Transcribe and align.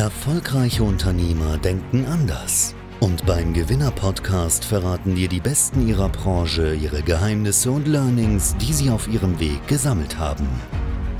Erfolgreiche 0.00 0.82
Unternehmer 0.82 1.58
denken 1.58 2.06
anders. 2.06 2.74
Und 3.00 3.26
beim 3.26 3.52
Gewinner-Podcast 3.52 4.64
verraten 4.64 5.14
dir 5.14 5.28
die 5.28 5.40
Besten 5.40 5.86
ihrer 5.86 6.08
Branche 6.08 6.72
ihre 6.72 7.02
Geheimnisse 7.02 7.70
und 7.70 7.86
Learnings, 7.86 8.56
die 8.56 8.72
sie 8.72 8.88
auf 8.88 9.08
ihrem 9.08 9.38
Weg 9.40 9.68
gesammelt 9.68 10.18
haben. 10.18 10.48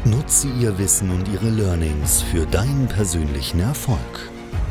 Nutze 0.07 0.49
ihr 0.59 0.79
Wissen 0.79 1.11
und 1.11 1.29
ihre 1.29 1.51
Learnings 1.51 2.23
für 2.23 2.47
deinen 2.47 2.89
persönlichen 2.89 3.61
Erfolg. 3.61 4.31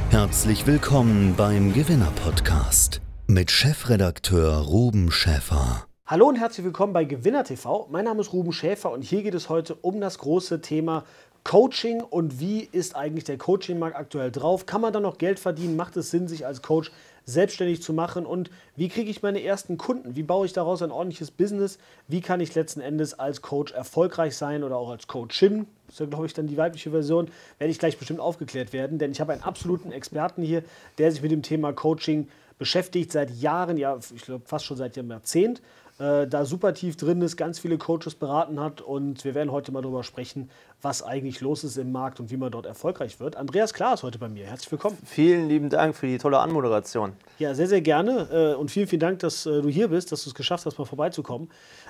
Herzlich 0.10 0.66
willkommen 0.66 1.36
beim 1.38 1.72
Gewinner-Podcast 1.72 3.02
mit 3.28 3.52
Chefredakteur 3.52 4.58
Ruben 4.58 5.12
Schäfer. 5.12 5.86
Hallo 6.08 6.28
und 6.28 6.38
herzlich 6.38 6.66
willkommen 6.66 6.94
bei 6.94 7.04
Gewinner 7.04 7.44
TV. 7.44 7.88
Mein 7.92 8.06
Name 8.06 8.22
ist 8.22 8.34
Ruben 8.34 8.54
Schäfer 8.54 8.92
und 8.92 9.04
hier 9.04 9.22
geht 9.22 9.36
es 9.36 9.50
heute 9.50 9.76
um 9.76 10.02
das 10.02 10.18
große 10.18 10.62
Thema 10.62 11.04
Coaching 11.44 12.02
und 12.02 12.40
wie 12.40 12.68
ist 12.72 12.96
eigentlich 12.96 13.24
der 13.24 13.38
Coachingmarkt 13.38 13.96
aktuell 13.96 14.32
drauf? 14.32 14.66
Kann 14.66 14.82
man 14.82 14.94
da 14.94 15.00
noch 15.00 15.18
Geld 15.18 15.40
verdienen? 15.40 15.76
Macht 15.76 15.98
es 15.98 16.12
Sinn, 16.12 16.28
sich 16.28 16.46
als 16.46 16.62
Coach 16.62 16.92
selbstständig 17.26 17.82
zu 17.82 17.94
machen? 17.94 18.26
Und 18.26 18.50
wie 18.76 18.90
kriege 18.90 19.10
ich 19.10 19.22
meine 19.22 19.42
ersten 19.42 19.78
Kunden? 19.78 20.16
Wie 20.16 20.24
baue 20.24 20.46
ich 20.46 20.54
daraus 20.54 20.82
ein 20.82 20.92
ordentliches 20.92 21.32
Business? 21.32 21.78
Wie 22.08 22.22
kann 22.22 22.40
ich 22.42 22.54
letzten 22.56 22.82
Endes 22.82 23.18
als 23.18 23.42
Coach 23.42 23.72
erfolgreich 23.72 24.36
sein 24.36 24.64
oder 24.64 24.78
auch 24.78 24.90
als 24.90 25.08
Coachin? 25.08 25.66
Das 25.88 25.96
ist 25.96 26.00
ja, 26.02 26.06
glaube 26.06 26.26
ich, 26.26 26.34
dann 26.34 26.48
die 26.48 26.58
weibliche 26.58 26.92
Version. 26.92 27.30
Werde 27.58 27.72
ich 27.72 27.80
gleich 27.80 27.98
bestimmt 27.98 28.20
aufgeklärt 28.20 28.74
werden, 28.74 29.00
denn 29.00 29.12
ich 29.12 29.22
habe 29.22 29.34
einen 29.34 29.44
absoluten 29.44 29.92
Experten 29.92 30.44
hier, 30.44 30.64
der 30.98 31.12
sich 31.12 31.22
mit 31.22 31.32
dem 31.32 31.42
Thema 31.42 31.74
Coaching 31.74 32.28
beschäftigt 32.58 33.12
seit 33.12 33.32
Jahren, 33.32 33.78
ja, 33.78 33.98
ich 34.14 34.24
glaube 34.24 34.46
fast 34.46 34.66
schon 34.66 34.78
seit 34.78 34.98
einem 34.98 35.12
Jahrzehnt 35.12 35.62
äh, 36.00 36.28
da 36.28 36.46
super 36.46 36.74
tief 36.74 36.96
drin 36.96 37.22
ist, 37.22 37.38
ganz 37.38 37.60
viele 37.60 37.78
Coaches 37.78 38.16
beraten 38.16 38.60
hat 38.60 38.82
und 38.82 39.24
wir 39.26 39.36
werden 39.36 39.52
heute 39.52 39.72
mal 39.72 39.82
darüber 39.82 40.04
sprechen, 40.04 40.50
was 40.82 41.04
eigentlich 41.04 41.42
los 41.42 41.64
ist 41.64 41.78
im 41.78 41.92
Markt 41.92 42.20
und 42.20 42.32
wie 42.32 42.38
man 42.38 42.52
dort 42.52 42.66
erfolgreich 42.66 43.20
wird. 43.20 43.36
Andreas 43.36 43.74
Klar 43.74 43.94
ist 43.94 44.04
heute 44.04 44.18
bei 44.18 44.30
mir. 44.30 44.46
Herzlich 44.46 44.72
willkommen. 44.72 44.98
Vielen 45.06 45.50
lieben 45.50 45.70
Dank 45.70 45.96
für 45.96 46.08
die 46.08 46.18
tolle 46.18 46.40
Anmoderation. 46.40 47.14
Ja, 47.38 47.54
sehr, 47.54 47.68
sehr 47.68 47.82
gerne 47.82 48.30
äh, 48.32 48.56
und 48.56 48.72
vielen, 48.72 48.88
vielen 48.88 49.02
Dank, 49.02 49.20
dass 49.20 49.46
äh, 49.46 49.62
du 49.62 49.68
hier 49.68 49.90
bist, 49.90 50.12
dass 50.12 50.24
du 50.24 50.30
es 50.30 50.36
geschafft 50.36 50.66
hast, 50.66 50.80
mal 50.80 50.86
vorbeizukommen. 50.86 51.50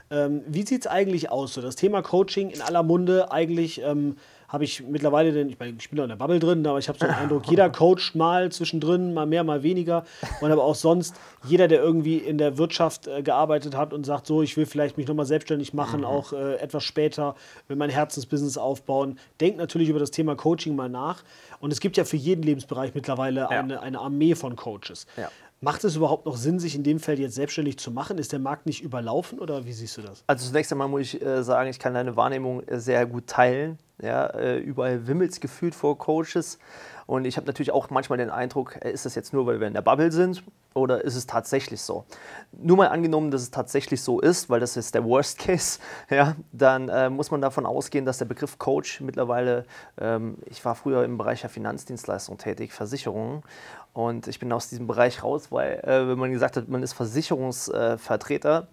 Ähm, 0.09 0.41
wie 0.47 0.65
sieht 0.65 0.81
es 0.81 0.87
eigentlich 0.87 1.29
aus? 1.29 1.53
So 1.53 1.61
das 1.61 1.75
Thema 1.75 2.01
Coaching 2.01 2.49
in 2.49 2.61
aller 2.61 2.81
Munde 2.83 3.31
eigentlich. 3.31 3.81
Ähm, 3.81 4.15
habe 4.49 4.63
ich 4.63 4.83
mittlerweile, 4.83 5.31
den, 5.31 5.47
ich, 5.47 5.59
meine, 5.59 5.77
ich 5.79 5.89
bin 5.89 5.97
da 5.97 6.03
in 6.03 6.09
der 6.09 6.15
Bubble 6.15 6.39
drin, 6.39 6.65
aber 6.65 6.79
ich 6.79 6.89
habe 6.89 6.97
so 6.97 7.05
den 7.05 7.13
Eindruck, 7.13 7.47
jeder 7.49 7.69
coacht 7.69 8.15
mal 8.15 8.51
zwischendrin, 8.51 9.13
mal 9.13 9.27
mehr, 9.27 9.43
mal 9.43 9.61
weniger. 9.61 10.03
Und 10.41 10.51
aber 10.51 10.63
auch 10.63 10.75
sonst, 10.75 11.15
jeder, 11.45 11.67
der 11.67 11.81
irgendwie 11.81 12.17
in 12.17 12.39
der 12.39 12.57
Wirtschaft 12.57 13.07
äh, 13.07 13.21
gearbeitet 13.21 13.77
hat 13.77 13.93
und 13.93 14.05
sagt, 14.05 14.25
so, 14.25 14.41
ich 14.41 14.57
will 14.57 14.65
vielleicht 14.65 14.97
mich 14.97 15.07
nochmal 15.07 15.27
selbstständig 15.27 15.73
machen, 15.73 16.01
mhm. 16.01 16.07
auch 16.07 16.33
äh, 16.33 16.55
etwas 16.55 16.83
später, 16.83 17.35
will 17.67 17.77
mein 17.77 17.91
Herzensbusiness 17.91 18.57
aufbauen, 18.57 19.19
denkt 19.39 19.59
natürlich 19.59 19.89
über 19.89 19.99
das 19.99 20.09
Thema 20.09 20.35
Coaching 20.35 20.75
mal 20.75 20.89
nach. 20.89 21.23
Und 21.59 21.71
es 21.71 21.79
gibt 21.79 21.95
ja 21.97 22.03
für 22.03 22.17
jeden 22.17 22.41
Lebensbereich 22.41 22.95
mittlerweile 22.95 23.41
ja. 23.41 23.49
eine, 23.49 23.81
eine 23.81 23.99
Armee 23.99 24.33
von 24.33 24.55
Coaches. 24.55 25.05
Ja. 25.15 25.29
Macht 25.61 25.83
es 25.83 25.97
überhaupt 25.97 26.25
noch 26.25 26.37
Sinn, 26.37 26.57
sich 26.57 26.73
in 26.75 26.83
dem 26.83 26.99
Feld 26.99 27.19
jetzt 27.19 27.35
selbstständig 27.35 27.77
zu 27.77 27.91
machen? 27.91 28.17
Ist 28.17 28.31
der 28.31 28.39
Markt 28.39 28.65
nicht 28.65 28.81
überlaufen 28.81 29.39
oder 29.39 29.65
wie 29.65 29.73
siehst 29.73 29.97
du 29.97 30.01
das? 30.01 30.23
Also 30.25 30.47
zunächst 30.47 30.71
einmal 30.71 30.87
muss 30.87 31.01
ich 31.01 31.21
äh, 31.21 31.43
sagen, 31.43 31.69
ich 31.69 31.79
kann 31.79 31.93
deine 31.93 32.15
Wahrnehmung 32.15 32.63
äh, 32.63 32.79
sehr 32.79 33.05
gut 33.05 33.27
teilen. 33.27 33.77
Ja, 34.01 34.27
äh, 34.27 34.57
überall 34.59 35.07
wimmelt 35.07 35.31
es 35.31 35.41
gefühlt 35.41 35.75
vor 35.75 35.97
Coaches. 35.97 36.59
Und 37.05 37.25
ich 37.25 37.35
habe 37.35 37.47
natürlich 37.47 37.71
auch 37.71 37.89
manchmal 37.89 38.19
den 38.19 38.29
Eindruck, 38.29 38.77
äh, 38.81 38.91
ist 38.91 39.05
das 39.05 39.15
jetzt 39.15 39.33
nur, 39.33 39.45
weil 39.47 39.59
wir 39.59 39.67
in 39.67 39.73
der 39.73 39.81
Bubble 39.81 40.11
sind 40.11 40.43
oder 40.75 41.03
ist 41.03 41.15
es 41.15 41.25
tatsächlich 41.25 41.81
so? 41.81 42.05
Nur 42.51 42.77
mal 42.77 42.87
angenommen, 42.87 43.31
dass 43.31 43.41
es 43.41 43.51
tatsächlich 43.51 44.01
so 44.01 44.19
ist, 44.21 44.49
weil 44.49 44.59
das 44.59 44.77
ist 44.77 44.93
der 44.93 45.03
Worst 45.03 45.39
Case, 45.39 45.79
ja, 46.09 46.35
dann 46.51 46.87
äh, 46.87 47.09
muss 47.09 47.31
man 47.31 47.41
davon 47.41 47.65
ausgehen, 47.65 48.05
dass 48.05 48.19
der 48.19 48.25
Begriff 48.25 48.59
Coach 48.59 49.01
mittlerweile, 49.01 49.65
ähm, 49.99 50.37
ich 50.45 50.63
war 50.63 50.75
früher 50.75 51.03
im 51.03 51.17
Bereich 51.17 51.41
der 51.41 51.49
Finanzdienstleistung 51.49 52.37
tätig, 52.37 52.71
Versicherungen, 52.71 53.41
und 53.93 54.27
ich 54.27 54.39
bin 54.39 54.51
aus 54.51 54.69
diesem 54.69 54.87
Bereich 54.87 55.23
raus, 55.23 55.51
weil 55.51 55.79
äh, 55.79 56.07
wenn 56.07 56.17
man 56.17 56.31
gesagt 56.31 56.57
hat, 56.57 56.67
man 56.67 56.83
ist 56.83 56.93
Versicherungsvertreter, 56.93 58.67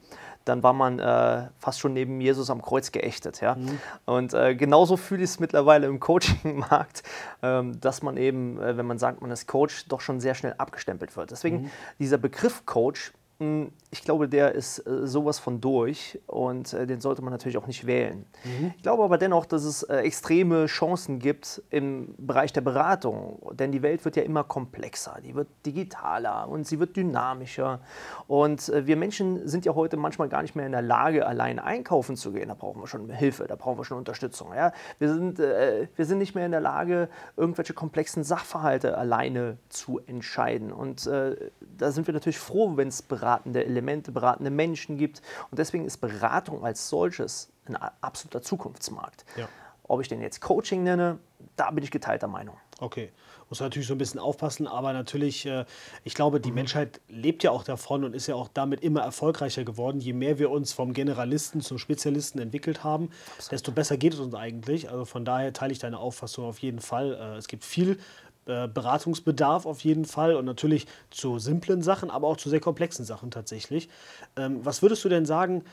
dann 0.47 0.63
war 0.63 0.73
man 0.73 1.01
äh, 1.01 1.49
fast 1.59 1.81
schon 1.81 1.93
neben 1.93 2.21
Jesus 2.21 2.51
am 2.51 2.63
Kreuz 2.63 2.93
geächtet. 2.93 3.41
Ja? 3.41 3.57
Mhm. 3.57 3.81
Und 4.05 4.33
äh, 4.33 4.55
genauso 4.55 4.97
fühle 4.97 5.25
ich 5.25 5.31
es 5.31 5.41
mittlerweile 5.41 5.89
im 5.89 5.99
Coaching-Markt, 5.99 7.03
ähm, 7.43 7.81
dass 7.81 8.03
man 8.03 8.17
eben, 8.17 8.61
äh, 8.63 8.77
wenn 8.77 8.87
man 8.87 8.99
sagt, 8.99 9.21
man 9.21 9.33
ist 9.33 9.49
Coach, 9.49 9.89
doch 9.89 10.01
schon 10.01 10.21
sehr 10.21 10.35
schnell 10.35 10.55
abgestempelt 10.57 11.17
wird. 11.17 11.33
Deswegen 11.33 11.63
mhm. 11.63 11.71
dieser 11.99 12.19
Begriff 12.19 12.65
Coach 12.65 13.13
ich 13.39 14.03
glaube, 14.03 14.29
der 14.29 14.53
ist 14.55 14.79
äh, 14.87 15.07
sowas 15.07 15.39
von 15.39 15.61
durch 15.61 16.19
und 16.27 16.73
äh, 16.73 16.87
den 16.87 17.03
sollte 17.03 17.21
man 17.21 17.33
natürlich 17.33 17.59
auch 17.59 17.67
nicht 17.67 17.87
wählen. 17.87 18.25
Mhm. 18.45 18.73
Ich 18.77 18.83
glaube 18.83 19.05
aber 19.05 19.19
dennoch, 19.19 19.45
dass 19.45 19.65
es 19.65 19.83
äh, 19.83 19.99
extreme 19.99 20.67
Chancen 20.67 21.19
gibt 21.19 21.63
im 21.69 22.15
Bereich 22.17 22.55
der 22.55 22.63
Beratung, 22.63 23.39
denn 23.53 23.73
die 23.73 23.83
Welt 23.83 24.07
wird 24.07 24.17
ja 24.17 24.23
immer 24.23 24.43
komplexer, 24.43 25.19
die 25.23 25.35
wird 25.35 25.49
digitaler 25.67 26.49
und 26.49 26.67
sie 26.67 26.81
wird 26.81 26.97
dynamischer 26.97 27.81
und 28.27 28.73
wir 28.75 28.97
Menschen 28.97 29.47
sind 29.47 29.65
ja 29.67 29.75
heute 29.75 29.97
manchmal 29.97 30.29
gar 30.29 30.43
nicht 30.43 30.57
mehr 30.57 30.67
in 30.67 30.73
der 30.73 30.83
Lage, 30.83 31.27
allein 31.27 31.59
einkaufen 31.59 32.17
zu 32.17 32.33
gehen. 32.33 32.49
Da 32.49 32.55
brauchen 32.55 32.81
wir 32.81 32.87
schon 32.87 33.11
Hilfe, 33.11 33.47
da 33.47 33.57
brauchen 33.57 33.79
wir 33.79 33.85
schon 33.85 33.99
Unterstützung. 33.99 34.55
Ja? 34.55 34.73
Wir, 34.99 35.13
sind, 35.13 35.39
wir 35.39 36.05
sind 36.05 36.19
nicht 36.19 36.35
mehr 36.35 36.47
in 36.47 36.53
der 36.53 36.61
Lage, 36.61 37.09
irgendwelche 37.37 37.75
komplexen 37.75 38.25
Sachverhalte 38.25 38.97
alleine 38.97 39.59
zu 39.69 40.01
entscheiden 40.07 40.73
und 40.73 41.07
da 41.07 41.91
sind 41.91 42.07
wir 42.07 42.15
natürlich 42.15 42.39
froh, 42.39 42.77
wenn 42.77 42.89
es 42.89 43.03
Beratung 43.03 43.26
beratende 43.27 43.65
Elemente, 43.65 44.13
beratende 44.13 44.51
Menschen 44.51 44.99
gibt. 44.99 45.21
Und 45.51 45.59
deswegen 45.59 45.85
ist 45.85 45.97
Beratung 45.99 46.65
als 46.65 46.89
solches 46.89 47.49
ein 47.67 47.77
absoluter 48.01 48.41
Zukunftsmarkt. 48.41 49.25
Ja. 49.37 49.49
Ob 49.83 50.01
ich 50.01 50.09
den 50.09 50.21
jetzt 50.21 50.41
Coaching 50.41 50.85
nenne, 50.85 51.19
da 51.57 51.71
bin 51.73 51.83
ich 51.83 51.91
geteilter 51.91 52.29
Meinung. 52.29 52.57
Okay. 52.79 53.11
Muss 53.49 53.61
natürlich 53.61 53.87
so 53.87 53.95
ein 53.95 53.99
bisschen 53.99 54.19
aufpassen, 54.19 54.67
aber 54.67 54.93
natürlich, 54.93 55.47
äh, 55.47 55.65
ich 56.03 56.15
glaube, 56.15 56.41
die. 56.41 56.51
Menschheit 56.51 57.01
lebt 57.09 57.43
ja 57.45 57.51
auch 57.51 57.63
davon 57.63 58.03
und 58.03 58.15
ist 58.15 58.27
ja 58.27 58.35
auch 58.35 58.49
damit 58.49 58.81
immer 58.81 59.03
erfolgreicher 59.03 59.65
geworden. 59.65 60.01
Je 60.01 60.13
mehr 60.13 60.39
wir 60.39 60.51
uns 60.51 60.73
vom 60.73 60.93
Generalisten 60.93 61.61
zum 61.61 61.79
Spezialisten 61.79 62.41
entwickelt 62.41 62.83
haben, 62.83 63.11
Absolut. 63.37 63.53
desto 63.53 63.73
besser 63.73 63.97
geht 63.97 64.15
es 64.15 64.21
uns 64.21 64.35
eigentlich. 64.35 64.91
Also 64.91 65.05
von 65.05 65.25
daher 65.25 65.53
teile 65.53 65.73
ich 65.73 65.79
deine 65.79 65.99
Auffassung 65.99 66.45
auf 66.45 66.59
jeden 66.59 66.81
Fall. 66.81 67.15
Äh, 67.15 67.37
es 67.37 67.47
gibt 67.47 67.65
viel 67.65 67.99
äh, 68.47 68.69
Beratungsbedarf 68.69 69.67
auf 69.67 69.81
jeden 69.83 70.05
Fall 70.05 70.37
und 70.37 70.45
natürlich 70.45 70.87
zu 71.11 71.39
simplen 71.39 71.83
Sachen, 71.83 72.11
aber 72.11 72.29
auch 72.29 72.37
zu 72.37 72.49
sehr 72.49 72.61
komplexen 72.61 73.05
Sachen 73.05 73.31
tatsächlich. 73.31 73.89
Ähm, 74.37 74.65
was 74.65 74.83
würdest 74.83 75.05
du 75.05 75.09
denn 75.09 75.27
sagen, 75.27 75.65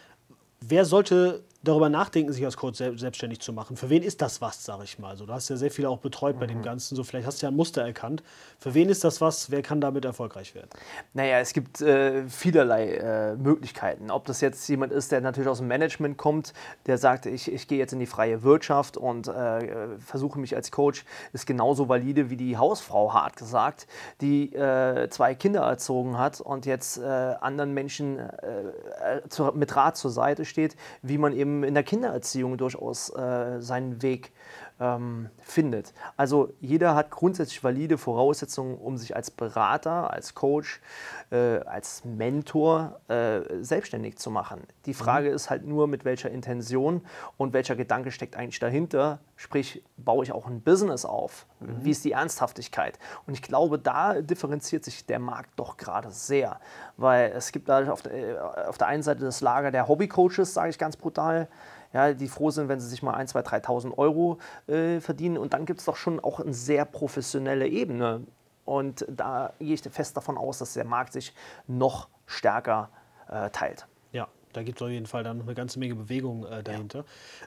wer 0.59 0.85
sollte 0.85 1.44
darüber 1.63 1.88
nachdenken, 1.90 2.34
sich 2.34 2.44
als 2.44 2.57
Coach 2.57 2.78
selbstständig 2.78 3.40
zu 3.40 3.53
machen. 3.53 3.78
Für 3.78 3.90
wen 3.90 4.03
ist 4.03 4.22
das 4.22 4.41
was, 4.41 4.63
sag 4.66 4.84
ich 4.84 5.00
mal? 5.00 5.16
So, 5.16 5.25
du 5.25 5.34
hast 5.34 5.50
ja 5.50 5.56
sehr 5.56 5.72
viele 5.72 5.90
auch 5.90 6.00
betreut 6.00 6.35
mhm. 6.35 6.40
bei 6.40 6.47
dem 6.47 6.57
mhm. 6.57 6.63
Ganzen. 6.63 6.96
So, 6.96 7.03
vielleicht 7.03 7.25
hast 7.25 7.41
du 7.41 7.46
ja 7.46 7.51
ein 7.51 7.56
Muster 7.56 7.81
erkannt. 7.81 8.22
Für 8.59 8.74
wen 8.74 8.90
ist 8.90 9.03
das 9.06 9.22
was? 9.22 9.50
Wer 9.50 9.62
kann 9.62 9.79
damit 9.79 10.03
erfolgreich 10.03 10.56
werden? 10.56 10.69
Naja, 11.13 11.40
es 11.40 11.53
gibt 11.53 11.81
äh, 11.81 12.28
vielerlei 12.28 12.96
äh, 12.96 13.35
Möglichkeiten. 13.35 14.12
Ob 14.12 14.25
das 14.25 14.41
jetzt 14.41 14.68
jemand 14.68 14.91
ist, 14.91 15.13
der 15.13 15.22
natürlich 15.22 15.50
aus 15.50 15.59
dem 15.59 15.68
Management 15.68 16.18
kommt, 16.18 16.53
der 16.85 16.97
sagt, 16.97 17.25
ich, 17.25 17.51
ich 17.51 17.68
gehe 17.69 17.78
jetzt 17.78 17.94
in 17.94 18.00
die 18.00 18.07
freie 18.07 18.44
Wirtschaft 18.44 18.97
und 18.97 19.30
äh, 19.30 19.97
versuche 20.00 20.40
mich 20.40 20.56
als 20.57 20.69
Coach, 20.69 21.06
ist 21.31 21.47
genauso 21.47 21.88
valide 21.88 22.30
wie 22.30 22.38
die 22.38 22.57
Hausfrau, 22.57 23.13
hart 23.13 23.38
gesagt, 23.38 23.88
die 24.19 24.53
äh, 24.53 25.09
zwei 25.09 25.34
Kinder 25.34 25.62
erzogen 25.62 26.18
hat 26.18 26.41
und 26.41 26.66
jetzt 26.66 26.97
äh, 26.97 27.03
anderen 27.03 27.74
Menschen 27.74 28.19
äh, 28.19 29.22
zu, 29.30 29.51
mit 29.53 29.74
Rat 29.78 29.95
zur 29.95 30.12
Seite 30.12 30.44
steht, 30.44 30.75
wie 31.01 31.18
man 31.18 31.31
eben 31.31 31.52
in 31.61 31.73
der 31.73 31.83
Kindererziehung 31.83 32.57
durchaus 32.57 33.09
äh, 33.09 33.61
seinen 33.61 34.01
Weg 34.01 34.31
ähm, 34.79 35.29
findet. 35.41 35.94
Also 36.17 36.53
jeder 36.59 36.95
hat 36.95 37.11
grundsätzlich 37.11 37.63
valide 37.63 37.97
Voraussetzungen, 37.97 38.78
um 38.78 38.97
sich 38.97 39.16
als 39.16 39.31
Berater, 39.31 40.11
als 40.11 40.34
Coach, 40.34 40.81
äh, 41.31 41.59
als 41.59 42.03
Mentor 42.06 43.00
äh, 43.07 43.41
selbstständig 43.62 44.17
zu 44.17 44.31
machen. 44.31 44.62
Die. 44.85 44.94
Frage 44.94 45.29
mhm. 45.29 45.35
ist 45.35 45.50
halt 45.50 45.66
nur, 45.66 45.88
mit 45.88 46.06
welcher 46.06 46.29
Intention 46.29 47.01
und 47.38 47.53
welcher 47.53 47.75
Gedanke 47.75 48.12
steckt 48.12 48.35
eigentlich 48.35 48.59
dahinter. 48.59 49.19
Sprich, 49.36 49.83
baue 49.97 50.24
ich 50.24 50.31
auch 50.31 50.47
ein 50.47 50.62
Business 50.62 51.06
auf? 51.06 51.45
Mhm. 51.59 51.83
Wie 51.83 51.92
ist 51.92 52.06
die 52.06 52.12
Ernsthaftigkeit? 52.12 53.00
Und 53.25 53.33
ich 53.33 53.42
glaube, 53.42 53.80
da 53.80 54.21
differenziert 54.21 54.86
sich 54.86 55.06
der 55.06 55.19
Markt 55.19 55.51
doch 55.57 55.77
gerade 55.77 56.12
sehr, 56.12 56.59
weil 56.97 57.31
es 57.31 57.51
gibt 57.51 57.69
da 57.69 57.92
auf 57.92 58.01
der, 58.01 58.13
äh, 58.13 58.38
auf 58.68 58.77
der 58.77 58.88
einen 58.88 59.03
Seite 59.03 59.21
das 59.21 59.42
Lager 59.42 59.71
der 59.71 59.88
Hobbycoaches, 59.88 60.53
sage 60.53 60.69
ich 60.69 60.77
ganz 60.77 60.95
brutal, 60.95 61.47
ja, 61.94 62.13
die 62.13 62.28
froh 62.28 62.51
sind, 62.51 62.68
wenn 62.68 62.80
sie 62.80 62.88
sich 62.88 63.04
mal 63.04 63.13
1, 63.13 63.31
2, 63.31 63.42
3.000 63.42 63.98
Euro 63.98 64.40
äh, 64.68 65.00
verdienen. 65.00 65.38
Und 65.38 65.54
dann 65.54 65.66
gibt 65.66 65.80
es 65.80 65.86
doch 65.86 65.95
schon 65.95 66.19
auch 66.19 66.40
eine 66.40 66.54
sehr 66.54 66.86
professionelle 66.86 67.68
Ebene. 67.68 68.22
Und 68.66 69.06
da 69.10 69.54
gehe 69.60 69.74
ich 69.74 69.81
fest 69.81 70.18
davon 70.18 70.38
aus, 70.38 70.60
dass 70.60 70.74
der 70.74 70.86
Markt 70.86 71.13
sich 71.13 71.34
noch 71.68 72.10
stärker 72.25 72.90
äh, 73.30 73.50
teilt. 73.50 73.88
Da 74.53 74.63
gibt 74.63 74.79
es 74.79 74.81
auf 74.81 74.89
jeden 74.89 75.05
Fall 75.05 75.23
dann 75.23 75.38
noch 75.39 75.45
eine 75.45 75.55
ganze 75.55 75.79
Menge 75.79 75.95
Bewegung 75.95 76.45
äh, 76.45 76.63
dahinter. 76.63 77.05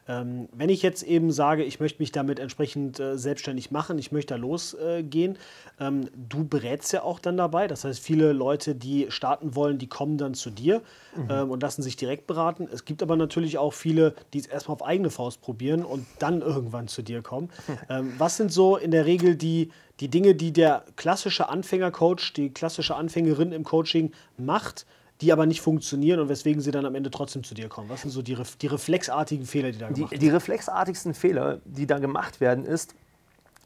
Ja. 0.08 0.20
Ähm, 0.20 0.48
wenn 0.52 0.68
ich 0.68 0.82
jetzt 0.82 1.02
eben 1.02 1.30
sage, 1.32 1.64
ich 1.64 1.80
möchte 1.80 2.00
mich 2.00 2.12
damit 2.12 2.38
entsprechend 2.38 3.00
äh, 3.00 3.16
selbstständig 3.16 3.70
machen, 3.70 3.98
ich 3.98 4.12
möchte 4.12 4.34
da 4.34 4.40
losgehen, 4.40 5.38
ähm, 5.80 6.08
du 6.14 6.44
berätst 6.44 6.92
ja 6.92 7.02
auch 7.02 7.18
dann 7.18 7.36
dabei. 7.36 7.66
Das 7.66 7.84
heißt, 7.84 8.00
viele 8.00 8.32
Leute, 8.32 8.74
die 8.74 9.06
starten 9.10 9.54
wollen, 9.54 9.78
die 9.78 9.88
kommen 9.88 10.18
dann 10.18 10.34
zu 10.34 10.50
dir 10.50 10.82
mhm. 11.16 11.28
ähm, 11.30 11.50
und 11.50 11.62
lassen 11.62 11.82
sich 11.82 11.96
direkt 11.96 12.26
beraten. 12.26 12.68
Es 12.72 12.84
gibt 12.84 13.02
aber 13.02 13.16
natürlich 13.16 13.58
auch 13.58 13.72
viele, 13.72 14.14
die 14.32 14.38
es 14.38 14.46
erstmal 14.46 14.74
auf 14.74 14.84
eigene 14.84 15.10
Faust 15.10 15.40
probieren 15.40 15.84
und 15.84 16.06
dann 16.18 16.40
irgendwann 16.40 16.88
zu 16.88 17.02
dir 17.02 17.22
kommen. 17.22 17.50
Ähm, 17.88 18.14
was 18.18 18.36
sind 18.36 18.52
so 18.52 18.76
in 18.76 18.90
der 18.90 19.06
Regel 19.06 19.36
die, 19.36 19.70
die 20.00 20.08
Dinge, 20.08 20.34
die 20.34 20.52
der 20.52 20.84
klassische 20.96 21.48
Anfängercoach, 21.48 22.32
die 22.34 22.50
klassische 22.50 22.96
Anfängerin 22.96 23.52
im 23.52 23.64
Coaching 23.64 24.12
macht? 24.36 24.86
Die 25.20 25.32
aber 25.32 25.46
nicht 25.46 25.60
funktionieren 25.60 26.20
und 26.20 26.28
weswegen 26.28 26.60
sie 26.60 26.70
dann 26.70 26.84
am 26.84 26.94
Ende 26.94 27.10
trotzdem 27.10 27.44
zu 27.44 27.54
dir 27.54 27.68
kommen? 27.68 27.88
Was 27.88 28.02
sind 28.02 28.10
so 28.10 28.22
die, 28.22 28.36
die 28.60 28.66
reflexartigen 28.66 29.46
Fehler, 29.46 29.72
die 29.72 29.78
da 29.78 29.88
gemacht 29.88 30.10
werden? 30.10 30.20
Die 30.20 30.28
reflexartigsten 30.28 31.14
Fehler, 31.14 31.60
die 31.64 31.86
da 31.86 31.98
gemacht 31.98 32.40
werden, 32.40 32.64
ist, 32.64 32.94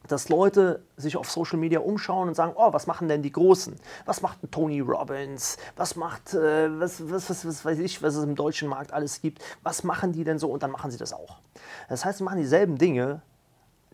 dass 0.07 0.29
Leute 0.29 0.83
sich 0.97 1.15
auf 1.15 1.29
Social 1.29 1.59
Media 1.59 1.79
umschauen 1.79 2.27
und 2.27 2.35
sagen, 2.35 2.53
oh, 2.55 2.73
was 2.73 2.87
machen 2.87 3.07
denn 3.07 3.21
die 3.21 3.31
Großen? 3.31 3.75
Was 4.05 4.21
macht 4.21 4.43
ein 4.43 4.49
Tony 4.49 4.79
Robbins? 4.79 5.57
Was 5.75 5.95
macht, 5.95 6.33
äh, 6.33 6.79
was, 6.79 7.09
was, 7.09 7.29
was, 7.29 7.45
was 7.45 7.65
weiß 7.65 7.79
ich, 7.79 8.01
was 8.01 8.15
es 8.15 8.23
im 8.23 8.35
deutschen 8.35 8.67
Markt 8.67 8.93
alles 8.93 9.21
gibt? 9.21 9.43
Was 9.63 9.83
machen 9.83 10.11
die 10.11 10.23
denn 10.23 10.39
so? 10.39 10.49
Und 10.49 10.63
dann 10.63 10.71
machen 10.71 10.91
sie 10.91 10.97
das 10.97 11.13
auch. 11.13 11.37
Das 11.87 12.03
heißt, 12.03 12.17
sie 12.17 12.23
machen 12.23 12.39
dieselben 12.39 12.77
Dinge, 12.77 13.21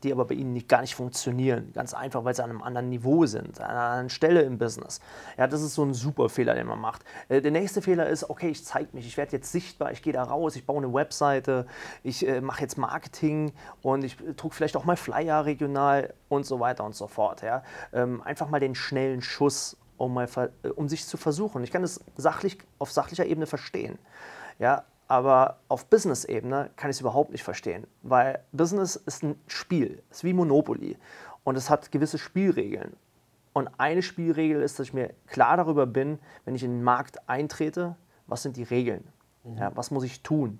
die 0.03 0.11
aber 0.11 0.25
bei 0.25 0.35
ihnen 0.35 0.53
nicht, 0.53 0.69
gar 0.69 0.81
nicht 0.81 0.95
funktionieren. 0.95 1.71
Ganz 1.73 1.93
einfach, 1.93 2.23
weil 2.23 2.35
sie 2.35 2.43
an 2.43 2.51
einem 2.51 2.61
anderen 2.61 2.89
Niveau 2.89 3.25
sind, 3.25 3.59
an 3.59 3.69
einer 3.71 3.81
anderen 3.81 4.09
Stelle 4.09 4.41
im 4.41 4.57
Business. 4.57 4.99
Ja, 5.37 5.47
das 5.47 5.61
ist 5.61 5.73
so 5.73 5.83
ein 5.83 5.93
super 5.93 6.29
Fehler, 6.29 6.53
den 6.53 6.67
man 6.67 6.79
macht. 6.79 7.03
Äh, 7.29 7.41
der 7.41 7.51
nächste 7.51 7.81
Fehler 7.81 8.07
ist, 8.07 8.29
okay, 8.29 8.49
ich 8.49 8.63
zeige 8.63 8.89
mich, 8.93 9.07
ich 9.07 9.17
werde 9.17 9.31
jetzt 9.31 9.51
sichtbar, 9.51 9.91
ich 9.91 10.03
gehe 10.03 10.13
da 10.13 10.23
raus, 10.23 10.55
ich 10.55 10.65
baue 10.65 10.77
eine 10.77 10.93
Webseite, 10.93 11.65
ich 12.03 12.27
äh, 12.27 12.41
mache 12.41 12.61
jetzt 12.61 12.77
Marketing 12.77 13.53
und 13.81 14.03
ich 14.03 14.19
äh, 14.21 14.33
drucke 14.33 14.55
vielleicht 14.55 14.77
auch 14.77 14.85
mal 14.85 14.97
Flyer 14.97 15.45
regional 15.45 16.13
und 16.29 16.45
so 16.45 16.59
weiter 16.59 16.83
und 16.83 16.95
so 16.95 17.07
fort. 17.07 17.41
Ja. 17.41 17.63
Ähm, 17.91 18.21
einfach 18.21 18.49
mal 18.49 18.59
den 18.59 18.75
schnellen 18.75 19.21
Schuss, 19.21 19.77
um, 19.97 20.13
mal, 20.13 20.27
äh, 20.61 20.67
um 20.69 20.87
sich 20.87 21.07
zu 21.07 21.17
versuchen. 21.17 21.63
Ich 21.63 21.71
kann 21.71 21.81
das 21.81 22.01
sachlich, 22.15 22.59
auf 22.77 22.91
sachlicher 22.91 23.25
Ebene 23.25 23.47
verstehen. 23.47 23.97
Ja, 24.59 24.85
aber 25.07 25.59
auf 25.67 25.85
Business-Ebene 25.85 26.69
kann 26.75 26.89
ich 26.89 26.97
es 26.97 27.01
überhaupt 27.01 27.31
nicht 27.31 27.43
verstehen, 27.43 27.87
weil 28.03 28.43
Business 28.51 28.95
ist 28.95 29.23
ein 29.23 29.39
Spiel, 29.47 30.01
ist 30.09 30.23
wie 30.23 30.33
Monopoly 30.33 30.97
und 31.43 31.55
es 31.55 31.69
hat 31.69 31.91
gewisse 31.91 32.17
Spielregeln. 32.17 32.95
Und 33.53 33.69
eine 33.77 34.03
Spielregel 34.03 34.61
ist, 34.61 34.77
dass 34.77 34.87
ich 34.87 34.93
mir 34.93 35.13
klar 35.25 35.57
darüber 35.57 35.87
bin, 35.87 36.19
wenn 36.45 36.55
ich 36.55 36.63
in 36.63 36.71
den 36.71 36.83
Markt 36.83 37.27
eintrete, 37.27 37.95
was 38.27 38.43
sind 38.43 38.57
die 38.57 38.63
Regeln? 38.63 39.07
Mhm. 39.43 39.57
Ja, 39.57 39.71
was 39.75 39.89
muss 39.89 40.03
ich 40.03 40.21
tun? 40.21 40.59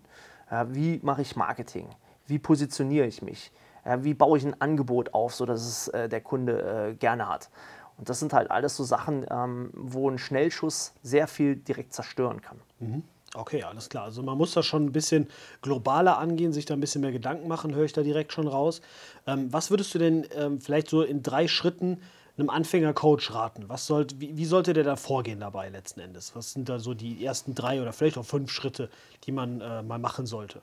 Ja, 0.50 0.74
wie 0.74 1.00
mache 1.04 1.22
ich 1.22 1.36
Marketing? 1.36 1.90
Wie 2.26 2.40
positioniere 2.40 3.06
ich 3.06 3.22
mich? 3.22 3.52
Ja, 3.86 4.04
wie 4.04 4.14
baue 4.14 4.38
ich 4.38 4.46
ein 4.46 4.60
Angebot 4.60 5.14
auf, 5.14 5.36
sodass 5.36 5.62
es 5.62 5.88
äh, 5.90 6.10
der 6.10 6.22
Kunde 6.22 6.90
äh, 6.90 6.96
gerne 6.96 7.30
hat? 7.30 7.50
Und 7.98 8.10
das 8.10 8.20
sind 8.20 8.34
halt 8.34 8.52
alles 8.52 8.76
so 8.76 8.84
Sachen, 8.84 9.26
ähm, 9.30 9.72
wo 9.74 10.10
ein 10.10 10.18
Schnellschuss 10.18 10.94
sehr 11.02 11.28
viel 11.28 11.56
direkt 11.56 11.94
zerstören 11.94 12.42
kann. 12.42 12.60
Mhm. 12.80 13.04
Okay, 13.34 13.64
alles 13.64 13.90
klar. 13.90 14.06
Also 14.06 14.24
man 14.24 14.38
muss 14.38 14.54
das 14.54 14.66
schon 14.66 14.86
ein 14.86 14.92
bisschen 14.92 15.28
globaler 15.62 16.18
angehen, 16.18 16.54
sich 16.54 16.66
da 16.66 16.74
ein 16.74 16.80
bisschen 16.80 17.02
mehr 17.02 17.12
Gedanken 17.12 17.48
machen, 17.48 17.76
höre 17.76 17.86
ich 17.86 17.94
da 17.94 18.02
direkt 18.02 18.34
schon 18.34 18.48
raus. 18.48 18.82
Ähm, 19.26 19.52
was 19.52 19.70
würdest 19.70 19.94
du 19.94 20.00
denn 20.00 20.26
ähm, 20.36 20.62
vielleicht 20.62 20.90
so 20.90 21.02
in 21.02 21.24
drei 21.24 21.48
Schritten 21.48 22.02
einem 22.38 22.50
Anfängercoach 22.50 23.34
raten? 23.34 23.66
Was 23.68 23.88
sollt, 23.88 24.20
wie, 24.20 24.38
wie, 24.38 24.46
sollte 24.46 24.74
der 24.74 24.84
da 24.84 24.96
vorgehen 24.96 25.40
dabei 25.40 25.70
letzten 25.70 26.00
Endes? 26.00 26.36
Was 26.36 26.54
sind 26.54 26.70
da 26.70 26.80
so 26.80 26.94
die 26.94 27.26
ersten 27.26 27.56
drei 27.56 27.82
oder 27.82 27.94
vielleicht 27.94 28.18
auch 28.18 28.26
fünf 28.26 28.52
Schritte, 28.52 28.90
die 29.24 29.32
man 29.32 29.62
äh, 29.62 29.82
mal 29.82 30.00
machen 30.00 30.26
sollte? 30.26 30.62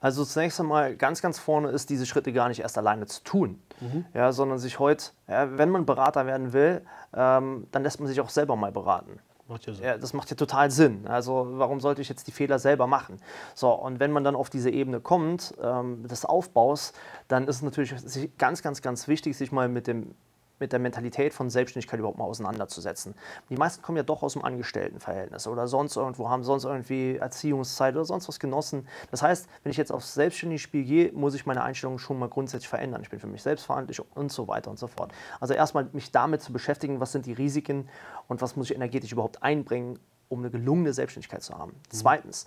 Also 0.00 0.24
zunächst 0.24 0.60
einmal 0.60 0.96
ganz, 0.96 1.22
ganz 1.22 1.38
vorne 1.38 1.70
ist, 1.70 1.88
diese 1.88 2.04
Schritte 2.04 2.32
gar 2.32 2.48
nicht 2.48 2.60
erst 2.60 2.76
alleine 2.76 3.06
zu 3.06 3.22
tun, 3.22 3.62
mhm. 3.80 4.04
ja, 4.12 4.32
sondern 4.32 4.58
sich 4.58 4.78
heute, 4.78 5.06
ja, 5.28 5.56
wenn 5.56 5.70
man 5.70 5.86
Berater 5.86 6.26
werden 6.26 6.52
will, 6.52 6.82
ähm, 7.14 7.66
dann 7.72 7.82
lässt 7.82 8.00
man 8.00 8.08
sich 8.08 8.20
auch 8.20 8.28
selber 8.28 8.54
mal 8.54 8.72
beraten. 8.72 9.18
Macht 9.46 9.66
ja 9.66 9.74
Sinn. 9.74 9.84
Ja, 9.84 9.98
das 9.98 10.14
macht 10.14 10.30
ja 10.30 10.36
total 10.36 10.70
Sinn. 10.70 11.06
Also 11.06 11.46
warum 11.52 11.80
sollte 11.80 12.00
ich 12.00 12.08
jetzt 12.08 12.26
die 12.26 12.32
Fehler 12.32 12.58
selber 12.58 12.86
machen? 12.86 13.20
So, 13.54 13.72
und 13.72 14.00
wenn 14.00 14.10
man 14.10 14.24
dann 14.24 14.36
auf 14.36 14.48
diese 14.48 14.70
Ebene 14.70 15.00
kommt, 15.00 15.54
ähm, 15.62 16.08
des 16.08 16.24
Aufbaus, 16.24 16.94
dann 17.28 17.46
ist 17.46 17.56
es 17.56 17.62
natürlich 17.62 17.94
ganz, 18.38 18.62
ganz, 18.62 18.80
ganz 18.80 19.06
wichtig, 19.06 19.36
sich 19.36 19.52
mal 19.52 19.68
mit 19.68 19.86
dem 19.86 20.14
mit 20.60 20.72
der 20.72 20.78
Mentalität 20.78 21.34
von 21.34 21.50
Selbstständigkeit 21.50 21.98
überhaupt 21.98 22.18
mal 22.18 22.24
auseinanderzusetzen. 22.24 23.14
Die 23.50 23.56
meisten 23.56 23.82
kommen 23.82 23.96
ja 23.96 24.02
doch 24.02 24.22
aus 24.22 24.34
dem 24.34 24.44
Angestelltenverhältnis 24.44 25.46
oder 25.46 25.66
sonst 25.66 25.96
irgendwo, 25.96 26.28
haben 26.28 26.44
sonst 26.44 26.64
irgendwie 26.64 27.16
Erziehungszeit 27.16 27.94
oder 27.94 28.04
sonst 28.04 28.28
was 28.28 28.38
genossen. 28.38 28.86
Das 29.10 29.22
heißt, 29.22 29.48
wenn 29.62 29.70
ich 29.70 29.76
jetzt 29.76 29.92
aufs 29.92 30.14
selbstständige 30.14 30.60
Spiel 30.60 30.84
gehe, 30.84 31.12
muss 31.12 31.34
ich 31.34 31.46
meine 31.46 31.62
Einstellung 31.62 31.98
schon 31.98 32.18
mal 32.18 32.28
grundsätzlich 32.28 32.68
verändern. 32.68 33.02
Ich 33.02 33.10
bin 33.10 33.18
für 33.18 33.26
mich 33.26 33.42
selbst 33.42 33.66
verantwortlich 33.66 34.00
und 34.14 34.30
so 34.30 34.46
weiter 34.48 34.70
und 34.70 34.78
so 34.78 34.86
fort. 34.86 35.12
Also 35.40 35.54
erstmal 35.54 35.88
mich 35.92 36.12
damit 36.12 36.42
zu 36.42 36.52
beschäftigen, 36.52 37.00
was 37.00 37.12
sind 37.12 37.26
die 37.26 37.32
Risiken 37.32 37.88
und 38.28 38.40
was 38.40 38.56
muss 38.56 38.70
ich 38.70 38.76
energetisch 38.76 39.12
überhaupt 39.12 39.42
einbringen, 39.42 39.98
um 40.28 40.40
eine 40.40 40.50
gelungene 40.50 40.92
Selbstständigkeit 40.92 41.42
zu 41.42 41.58
haben. 41.58 41.72
Mhm. 41.72 41.80
Zweitens, 41.90 42.46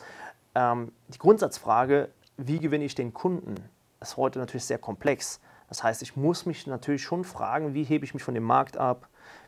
ähm, 0.56 0.92
die 1.10 1.18
Grundsatzfrage, 1.18 2.10
wie 2.38 2.60
gewinne 2.60 2.86
ich 2.86 2.96
den 2.96 3.14
Kunden, 3.14 3.56
ist 4.00 4.18
heute 4.18 4.40
natürlich 4.40 4.66
sehr 4.66 4.78
komplex. 4.78 5.40
Das 5.68 5.84
heißt, 5.84 6.02
ich 6.02 6.16
muss 6.16 6.46
mich 6.46 6.68
natürlich 6.68 7.04
schon 7.04 7.24
fragen, 7.24 7.74
wie 7.74 7.84
hebe 7.84 8.06
ich 8.06 8.14
mich 8.14 8.24
von 8.24 8.34
dem 8.34 8.44
Markt 8.44 8.78
ab? 8.78 9.08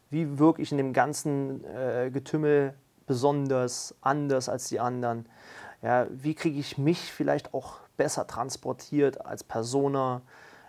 Wie 0.09 0.39
wirke 0.39 0.61
ich 0.61 0.71
in 0.71 0.77
dem 0.77 0.93
ganzen 0.93 1.63
äh, 1.65 2.09
Getümmel 2.11 2.73
besonders, 3.07 3.95
anders 4.01 4.49
als 4.49 4.67
die 4.69 4.79
anderen? 4.79 5.27
Ja, 5.81 6.07
wie 6.09 6.35
kriege 6.35 6.59
ich 6.59 6.77
mich 6.77 7.11
vielleicht 7.11 7.53
auch 7.53 7.79
besser 7.95 8.27
transportiert 8.27 9.25
als 9.25 9.43
Persona, 9.43 10.21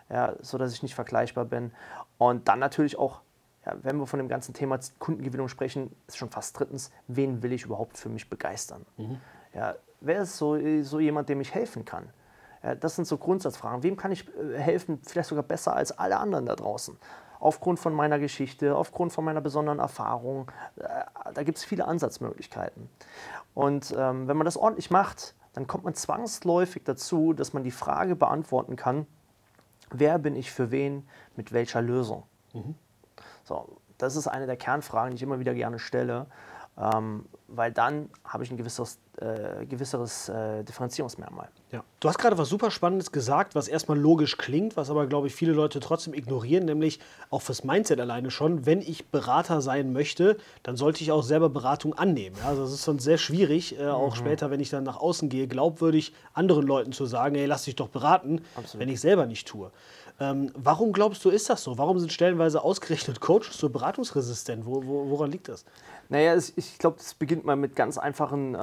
ja, 0.09 0.35
sodass 0.41 0.73
ich 0.73 0.83
nicht 0.83 0.95
vergleichbar 0.95 1.45
bin? 1.47 1.73
Und 2.19 2.49
dann 2.49 2.59
natürlich 2.61 2.99
auch, 2.99 3.21
ja, 3.67 3.75
wenn 3.83 3.97
wir 3.97 4.07
von 4.07 4.19
dem 4.19 4.29
ganzen 4.29 4.55
Thema 4.55 4.79
Kundengewinnung 4.99 5.49
sprechen, 5.49 5.95
ist 6.07 6.17
schon 6.17 6.31
fast 6.31 6.59
drittens, 6.59 6.93
wen 7.09 7.43
will 7.43 7.53
ich 7.53 7.65
überhaupt 7.65 7.99
für 7.99 8.09
mich 8.09 8.31
begeistern? 8.31 8.87
Mhm. 8.99 9.21
Ja, 9.53 9.75
wer 10.01 10.23
ist 10.23 10.37
so, 10.37 10.57
so 10.83 11.01
jemand, 11.01 11.29
dem 11.29 11.41
ich 11.41 11.55
helfen 11.55 11.85
kann? 11.85 12.11
Das 12.81 12.97
sind 12.97 13.07
so 13.07 13.17
Grundsatzfragen. 13.17 13.83
Wem 13.83 13.97
kann 13.97 14.13
ich 14.13 14.29
äh, 14.37 14.59
helfen, 14.59 15.01
vielleicht 15.03 15.29
sogar 15.29 15.45
besser 15.45 15.75
als 15.75 15.93
alle 15.93 16.19
anderen 16.19 16.47
da 16.47 16.57
draußen? 16.57 16.97
Aufgrund 17.39 17.81
von 17.81 17.95
meiner 17.95 18.19
Geschichte, 18.19 18.77
aufgrund 18.77 19.13
von 19.13 19.25
meiner 19.25 19.41
besonderen 19.41 19.79
Erfahrung. 19.79 20.51
Äh, 20.77 20.89
da 21.33 21.43
gibt 21.43 21.59
es 21.59 21.65
viele 21.65 21.87
Ansatzmöglichkeiten. 21.87 22.91
Und 23.55 23.95
ähm, 23.97 24.29
wenn 24.29 24.37
man 24.37 24.45
das 24.45 24.57
ordentlich 24.57 24.91
macht, 24.91 25.35
dann 25.55 25.67
kommt 25.67 25.85
man 25.85 25.95
zwangsläufig 25.95 26.85
dazu, 26.85 27.33
dass 27.33 27.53
man 27.53 27.65
die 27.65 27.71
Frage 27.71 28.15
beantworten 28.15 28.77
kann, 28.77 29.07
wer 29.91 30.19
bin 30.19 30.37
ich 30.37 30.53
für 30.53 30.71
wen, 30.71 31.09
mit 31.37 31.53
welcher 31.53 31.83
Lösung? 31.83 32.25
Mhm. 32.53 32.75
So, 33.45 33.77
das 33.99 34.17
ist 34.17 34.29
eine 34.29 34.47
der 34.47 34.57
Kernfragen, 34.57 35.11
die 35.11 35.17
ich 35.17 35.23
immer 35.23 35.41
wieder 35.41 35.55
gerne 35.55 35.79
stelle. 35.79 36.27
Ähm, 36.79 37.27
weil 37.49 37.73
dann 37.73 38.11
habe 38.25 38.45
ich 38.45 38.51
ein 38.51 38.57
gewisses, 38.57 39.01
äh, 39.19 39.67
gewisseres 39.67 40.29
äh, 40.29 40.63
Differenzierungsmerkmal. 40.65 41.49
Ja. 41.73 41.85
Du 42.01 42.09
hast 42.09 42.19
gerade 42.19 42.37
was 42.37 42.49
super 42.49 42.73
Spannendes 42.73 43.13
gesagt, 43.13 43.55
was 43.55 43.69
erstmal 43.69 43.99
logisch 43.99 44.37
klingt, 44.37 44.77
was 44.77 44.91
aber, 44.91 45.07
glaube 45.07 45.29
ich, 45.29 45.35
viele 45.35 45.53
Leute 45.53 45.79
trotzdem 45.79 46.15
ignorieren, 46.15 46.65
nämlich 46.65 46.99
auch 47.31 47.43
fürs 47.43 47.63
Mindset 47.63 48.01
alleine 48.01 48.33
schon. 48.33 48.67
Wenn 48.67 48.81
ich 48.81 49.07
Berater 49.07 49.61
sein 49.61 49.93
möchte, 49.93 50.37
dann 50.65 50.77
sollte 50.77 51.03
ich 51.03 51.13
auch 51.13 51.23
selber 51.23 51.49
Beratung 51.49 51.95
annehmen. 51.95 52.37
Ja, 52.41 52.49
also 52.49 52.63
das 52.63 52.73
ist 52.73 52.83
sonst 52.83 53.05
sehr 53.05 53.19
schwierig, 53.19 53.79
äh, 53.79 53.87
auch 53.87 54.17
mhm. 54.17 54.19
später, 54.19 54.51
wenn 54.51 54.59
ich 54.59 54.71
dann 54.71 54.83
nach 54.83 54.97
außen 54.97 55.29
gehe, 55.29 55.47
glaubwürdig 55.47 56.13
anderen 56.35 56.67
Leuten 56.67 56.93
zu 56.93 57.07
sagen, 57.07 57.37
hey, 57.37 57.47
lass 57.47 57.65
dich 57.65 57.77
doch 57.77 57.89
beraten, 57.89 58.43
Absolut. 58.57 58.81
wenn 58.81 58.93
ich 58.93 59.01
selber 59.01 59.27
nicht 59.27 59.47
tue. 59.47 59.71
Ähm, 60.19 60.51
warum 60.55 60.93
glaubst 60.93 61.25
du, 61.25 61.31
ist 61.31 61.49
das 61.49 61.63
so? 61.63 61.79
Warum 61.79 61.99
sind 62.01 62.13
stellenweise 62.13 62.65
ausgerechnet 62.65 63.21
Coaches 63.21 63.57
so 63.57 63.71
beratungsresistent? 63.71 64.67
Wo, 64.67 64.85
wo, 64.85 65.09
woran 65.09 65.31
liegt 65.31 65.49
das? 65.49 65.65
Naja, 66.09 66.37
ich 66.37 66.79
glaube, 66.79 66.99
das 66.99 67.15
beginnt 67.15 67.45
mal 67.45 67.57
mit 67.57 67.77
ganz 67.77 67.97
einfachen, 67.97 68.55
äh, 68.55 68.59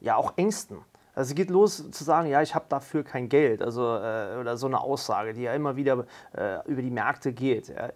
ja 0.00 0.16
auch 0.16 0.34
Ängsten. 0.36 0.78
Also 1.18 1.30
es 1.30 1.34
geht 1.34 1.50
los 1.50 1.90
zu 1.90 2.04
sagen, 2.04 2.28
ja, 2.28 2.42
ich 2.42 2.54
habe 2.54 2.66
dafür 2.68 3.02
kein 3.02 3.28
Geld, 3.28 3.60
also 3.60 3.82
äh, 3.82 4.36
oder 4.38 4.56
so 4.56 4.68
eine 4.68 4.80
Aussage, 4.80 5.34
die 5.34 5.42
ja 5.42 5.52
immer 5.52 5.74
wieder 5.74 6.06
äh, 6.32 6.64
über 6.70 6.80
die 6.80 6.92
Märkte 6.92 7.32
geht. 7.32 7.70
Ja. 7.70 7.88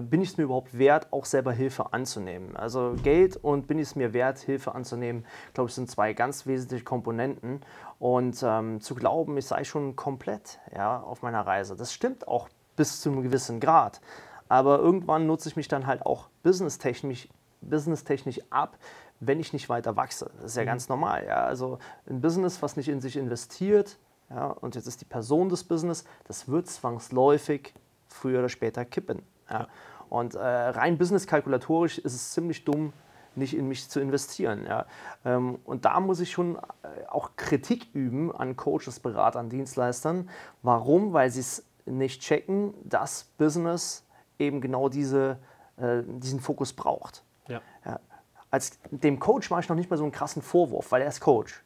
Bin 0.00 0.22
ich 0.22 0.28
es 0.28 0.36
mir 0.36 0.44
überhaupt 0.44 0.78
wert, 0.78 1.08
auch 1.10 1.24
selber 1.24 1.50
Hilfe 1.50 1.92
anzunehmen? 1.92 2.56
Also 2.56 2.94
Geld 3.02 3.36
und 3.36 3.66
bin 3.66 3.80
ich 3.80 3.88
es 3.88 3.96
mir 3.96 4.12
wert, 4.12 4.38
Hilfe 4.38 4.76
anzunehmen, 4.76 5.26
glaube 5.54 5.70
ich, 5.70 5.74
sind 5.74 5.90
zwei 5.90 6.12
ganz 6.12 6.46
wesentliche 6.46 6.84
Komponenten. 6.84 7.62
Und 7.98 8.44
ähm, 8.44 8.80
zu 8.80 8.94
glauben, 8.94 9.36
ich 9.38 9.46
sei 9.46 9.64
schon 9.64 9.96
komplett 9.96 10.60
ja, 10.72 11.00
auf 11.00 11.22
meiner 11.22 11.44
Reise, 11.44 11.74
das 11.74 11.92
stimmt 11.92 12.28
auch 12.28 12.48
bis 12.76 13.00
zu 13.00 13.10
einem 13.10 13.24
gewissen 13.24 13.58
Grad. 13.58 14.00
Aber 14.48 14.78
irgendwann 14.78 15.26
nutze 15.26 15.48
ich 15.48 15.56
mich 15.56 15.66
dann 15.66 15.88
halt 15.88 16.06
auch 16.06 16.28
businesstechnisch, 16.44 17.28
businesstechnisch 17.60 18.40
ab, 18.50 18.78
wenn 19.20 19.40
ich 19.40 19.52
nicht 19.52 19.68
weiter 19.68 19.96
wachse. 19.96 20.30
Das 20.36 20.52
ist 20.52 20.56
ja 20.56 20.62
mhm. 20.62 20.66
ganz 20.66 20.88
normal. 20.88 21.26
Ja? 21.26 21.44
Also 21.44 21.78
ein 22.08 22.20
Business, 22.20 22.62
was 22.62 22.76
nicht 22.76 22.88
in 22.88 23.00
sich 23.00 23.16
investiert, 23.16 23.98
ja, 24.30 24.48
und 24.48 24.74
jetzt 24.74 24.86
ist 24.86 25.00
die 25.00 25.06
Person 25.06 25.48
des 25.48 25.64
Business, 25.64 26.04
das 26.24 26.48
wird 26.48 26.68
zwangsläufig 26.68 27.72
früher 28.08 28.40
oder 28.40 28.48
später 28.48 28.84
kippen. 28.84 29.22
Ja? 29.50 29.68
Und 30.10 30.34
äh, 30.34 30.38
rein 30.38 30.98
business-kalkulatorisch 30.98 31.98
ist 31.98 32.14
es 32.14 32.32
ziemlich 32.32 32.64
dumm, 32.64 32.92
nicht 33.34 33.56
in 33.56 33.68
mich 33.68 33.88
zu 33.88 34.00
investieren. 34.00 34.64
Ja. 34.66 34.86
Ähm, 35.24 35.58
und 35.64 35.84
da 35.84 36.00
muss 36.00 36.20
ich 36.20 36.30
schon 36.30 36.56
äh, 36.56 37.06
auch 37.08 37.30
Kritik 37.36 37.88
üben 37.94 38.34
an 38.34 38.56
Coaches, 38.56 39.00
Beratern, 39.00 39.48
Dienstleistern. 39.48 40.28
Warum? 40.62 41.12
Weil 41.12 41.30
sie 41.30 41.40
es 41.40 41.64
nicht 41.86 42.22
checken, 42.22 42.74
dass 42.84 43.24
Business 43.38 44.04
eben 44.38 44.60
genau 44.60 44.88
diese, 44.88 45.38
äh, 45.76 46.02
diesen 46.04 46.40
Fokus 46.40 46.72
braucht. 46.72 47.22
Ja. 47.48 47.60
Ja. 47.84 48.00
Als 48.50 48.78
dem 48.90 49.18
Coach 49.20 49.50
mache 49.50 49.60
ich 49.60 49.68
noch 49.68 49.76
nicht 49.76 49.90
mal 49.90 49.96
so 49.96 50.04
einen 50.04 50.12
krassen 50.12 50.42
Vorwurf, 50.42 50.90
weil 50.92 51.02
er 51.02 51.08
ist 51.08 51.20
Coach. 51.20 51.62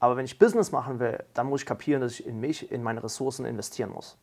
Aber 0.00 0.16
wenn 0.16 0.24
ich 0.24 0.38
Business 0.38 0.72
machen 0.72 1.00
will, 1.00 1.24
dann 1.34 1.48
muss 1.48 1.62
ich 1.62 1.66
kapieren, 1.66 2.00
dass 2.00 2.12
ich 2.12 2.26
in 2.26 2.40
mich, 2.40 2.70
in 2.70 2.82
meine 2.82 3.02
Ressourcen 3.02 3.44
investieren 3.44 3.90
muss. 3.90 4.16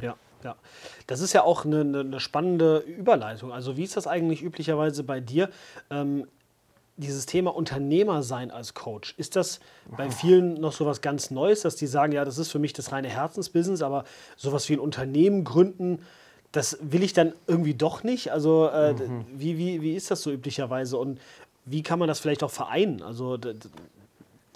Ja, 0.00 0.16
ja. 0.42 0.56
Das 1.06 1.20
ist 1.20 1.32
ja 1.32 1.42
auch 1.42 1.64
eine, 1.64 1.80
eine, 1.80 2.20
spannende 2.20 2.78
Überleitung. 2.78 3.52
Also 3.52 3.76
wie 3.76 3.84
ist 3.84 3.96
das 3.96 4.06
eigentlich 4.06 4.42
üblicherweise 4.42 5.04
bei 5.04 5.20
dir? 5.20 5.50
Ähm, 5.90 6.26
dieses 6.96 7.26
Thema 7.26 7.54
Unternehmer 7.54 8.22
sein 8.22 8.50
als 8.50 8.74
Coach, 8.74 9.14
ist 9.16 9.36
das 9.36 9.60
bei 9.96 10.10
vielen 10.10 10.54
noch 10.54 10.72
so 10.72 10.86
was 10.86 11.00
ganz 11.00 11.30
Neues, 11.30 11.62
dass 11.62 11.76
die 11.76 11.86
sagen, 11.86 12.12
ja, 12.12 12.24
das 12.24 12.38
ist 12.38 12.50
für 12.50 12.58
mich 12.58 12.72
das 12.72 12.92
reine 12.92 13.08
Herzensbusiness, 13.08 13.82
aber 13.82 14.04
sowas 14.36 14.68
wie 14.68 14.74
ein 14.74 14.80
Unternehmen 14.80 15.44
gründen, 15.44 16.04
das 16.54 16.78
will 16.80 17.02
ich 17.02 17.12
dann 17.12 17.32
irgendwie 17.46 17.74
doch 17.74 18.04
nicht? 18.04 18.32
Also 18.32 18.68
äh, 18.68 18.94
wie, 19.34 19.58
wie, 19.58 19.82
wie 19.82 19.94
ist 19.94 20.10
das 20.10 20.22
so 20.22 20.30
üblicherweise 20.30 20.96
und 20.98 21.20
wie 21.64 21.82
kann 21.82 21.98
man 21.98 22.08
das 22.08 22.20
vielleicht 22.20 22.42
auch 22.44 22.50
vereinen? 22.50 23.02
Also 23.02 23.38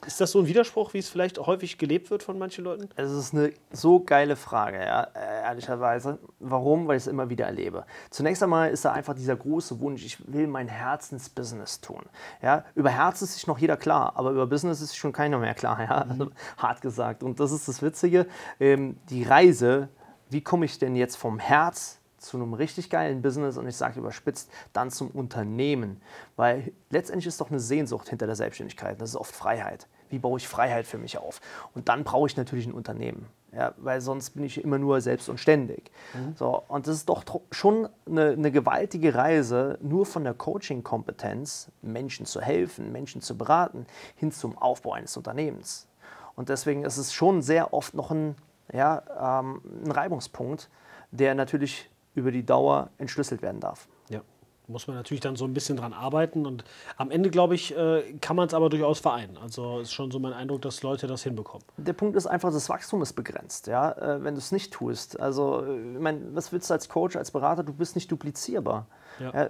ist 0.07 0.21
das 0.21 0.31
so 0.31 0.39
ein 0.39 0.47
Widerspruch, 0.47 0.95
wie 0.95 0.99
es 0.99 1.09
vielleicht 1.09 1.39
häufig 1.39 1.77
gelebt 1.77 2.11
wird 2.13 2.23
von 2.23 2.39
manchen 2.39 2.63
Leuten? 2.63 2.89
Es 2.95 3.11
ist 3.11 3.35
eine 3.35 3.53
so 3.73 3.99
geile 3.99 4.37
Frage, 4.37 4.79
ja, 4.79 5.09
äh, 5.15 5.43
ehrlicherweise. 5.43 6.19
Warum? 6.39 6.87
Weil 6.87 6.99
ich 6.99 7.03
es 7.03 7.07
immer 7.09 7.31
wieder 7.31 7.47
erlebe. 7.47 7.85
Zunächst 8.11 8.41
einmal 8.45 8.71
ist 8.71 8.85
da 8.85 8.93
einfach 8.93 9.15
dieser 9.15 9.35
große 9.35 9.81
Wunsch, 9.81 10.05
ich 10.05 10.33
will 10.33 10.47
mein 10.47 10.69
Herzensbusiness 10.69 11.81
tun. 11.81 12.03
Ja, 12.43 12.65
über 12.77 12.91
Herz 12.91 13.23
ist 13.23 13.35
sich 13.35 13.49
noch 13.49 13.59
jeder 13.59 13.77
klar, 13.77 14.13
aber 14.15 14.31
über 14.31 14.47
Business 14.47 14.81
ist 14.81 14.91
sich 14.91 14.99
schon 14.99 15.13
keiner 15.13 15.39
mehr 15.39 15.55
klar, 15.55 15.83
ja, 15.83 16.07
also, 16.09 16.31
hart 16.57 16.81
gesagt. 16.81 17.25
Und 17.25 17.41
das 17.41 17.51
ist 17.51 17.67
das 17.67 17.83
Witzige, 17.83 18.29
ähm, 18.61 18.99
die 19.11 19.25
Reise, 19.25 19.89
wie 20.31 20.43
komme 20.43 20.65
ich 20.65 20.79
denn 20.79 20.97
jetzt 20.97 21.17
vom 21.17 21.39
Herz 21.39 21.99
zu 22.19 22.37
einem 22.37 22.53
richtig 22.53 22.91
geilen 22.91 23.23
Business 23.23 23.57
und 23.57 23.69
ich 23.69 23.77
sage 23.77 24.01
überspitzt, 24.01 24.51
dann 24.73 24.91
zum 24.91 25.09
Unternehmen. 25.09 26.01
Weil 26.37 26.73
letztendlich 26.91 27.27
ist 27.27 27.41
doch 27.41 27.51
eine 27.51 27.61
Sehnsucht 27.61 28.09
hinter 28.09 28.27
der 28.27 28.37
Selbstständigkeit. 28.37 29.01
Das 29.01 29.11
ist 29.11 29.17
oft 29.17 29.35
Freiheit. 29.35 29.87
Wie 30.11 30.19
baue 30.19 30.39
ich 30.39 30.49
Freiheit 30.49 30.87
für 30.87 30.99
mich 30.99 31.19
auf? 31.19 31.41
Und 31.75 31.89
dann 31.89 32.03
brauche 32.03 32.27
ich 32.27 32.37
natürlich 32.37 32.67
ein 32.67 32.73
Unternehmen. 32.73 33.27
Ja, 33.53 33.73
weil 33.79 34.03
sonst 34.03 34.31
bin 34.31 34.45
ich 34.45 34.63
immer 34.63 34.79
nur 34.79 35.01
selbst 35.01 35.29
und 35.31 35.41
ständig. 35.41 35.91
So, 36.37 36.63
und 36.69 36.87
das 36.87 36.97
ist 36.97 37.09
doch 37.09 37.25
schon 37.51 37.89
eine, 38.07 38.31
eine 38.31 38.53
gewaltige 38.53 39.15
Reise, 39.15 39.79
nur 39.81 40.05
von 40.05 40.25
der 40.25 40.35
Coaching-Kompetenz, 40.35 41.71
Menschen 41.81 42.27
zu 42.27 42.43
helfen, 42.43 42.93
Menschen 42.93 43.23
zu 43.23 43.39
beraten, 43.39 43.87
hin 44.17 44.33
zum 44.33 44.59
Aufbau 44.59 44.93
eines 44.93 45.17
Unternehmens. 45.17 45.89
Und 46.37 46.51
deswegen 46.51 46.85
ist 46.85 46.99
es 46.99 47.15
schon 47.15 47.41
sehr 47.41 47.73
oft 47.73 47.95
noch 47.95 48.11
ein, 48.11 48.37
ja, 48.73 49.41
ähm, 49.41 49.61
ein 49.85 49.91
Reibungspunkt, 49.91 50.69
der 51.11 51.35
natürlich 51.35 51.91
über 52.15 52.31
die 52.31 52.45
Dauer 52.45 52.91
entschlüsselt 52.99 53.43
werden 53.43 53.61
darf. 53.61 53.89
Ja. 54.11 54.21
Muss 54.67 54.87
man 54.87 54.97
natürlich 54.97 55.23
dann 55.23 55.35
so 55.35 55.47
ein 55.47 55.55
bisschen 55.55 55.79
dran 55.79 55.95
arbeiten 55.95 56.45
und 56.45 56.63
am 56.99 57.11
Ende, 57.11 57.31
glaube 57.31 57.55
ich, 57.55 57.75
äh, 57.75 58.03
kann 58.21 58.37
man 58.37 58.49
es 58.49 58.55
aber 58.55 58.69
durchaus 58.69 59.01
vereinen. 59.01 59.39
Also 59.39 59.79
ist 59.81 59.93
schon 59.93 60.11
so 60.11 60.19
mein 60.19 60.35
Eindruck, 60.35 60.61
dass 60.61 60.83
Leute 60.83 61.07
das 61.07 61.23
hinbekommen. 61.23 61.65
Der 61.79 61.95
Punkt 61.95 62.17
ist 62.17 62.27
einfach, 62.27 62.53
das 62.53 62.69
Wachstum 62.69 63.01
ist 63.01 63.15
begrenzt, 63.15 63.67
ja, 63.67 63.93
äh, 63.93 64.23
wenn 64.23 64.35
du 64.35 64.39
es 64.39 64.53
nicht 64.53 64.75
tust. 64.75 65.19
Also, 65.19 65.65
äh, 65.65 65.95
ich 65.95 65.99
mein, 65.99 66.35
was 66.35 66.53
willst 66.53 66.69
du 66.69 66.75
als 66.75 66.91
Coach, 66.91 67.17
als 67.17 67.31
Berater? 67.31 67.63
Du 67.63 67.73
bist 67.73 67.95
nicht 67.95 68.13
duplizierbar. 68.13 68.87
Ja. 69.21 69.33
Ja, 69.33 69.49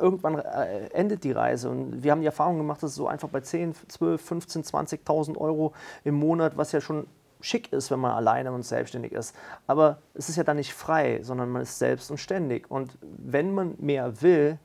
irgendwann 0.00 0.38
endet 0.40 1.24
die 1.24 1.32
Reise 1.32 1.70
und 1.70 2.02
wir 2.02 2.10
haben 2.10 2.20
die 2.20 2.26
Erfahrung 2.26 2.58
gemacht, 2.58 2.82
dass 2.82 2.90
es 2.90 2.96
so 2.96 3.06
einfach 3.06 3.28
bei 3.28 3.40
10, 3.40 3.74
12, 3.88 4.20
15, 4.20 4.62
20.000 4.64 5.38
Euro 5.38 5.72
im 6.02 6.16
Monat, 6.16 6.58
was 6.58 6.72
ja 6.72 6.82
schon 6.82 7.06
schick 7.44 7.72
ist, 7.72 7.90
wenn 7.90 8.00
man 8.00 8.12
alleine 8.12 8.52
und 8.52 8.62
selbstständig 8.62 9.12
ist. 9.12 9.36
Aber 9.66 9.98
es 10.14 10.28
ist 10.28 10.36
ja 10.36 10.44
dann 10.44 10.56
nicht 10.56 10.72
frei, 10.72 11.20
sondern 11.22 11.50
man 11.50 11.62
ist 11.62 11.78
selbst 11.78 12.10
und 12.10 12.18
ständig. 12.18 12.70
Und 12.70 12.96
wenn 13.02 13.52
man 13.52 13.74
mehr 13.78 14.22
will, 14.22 14.58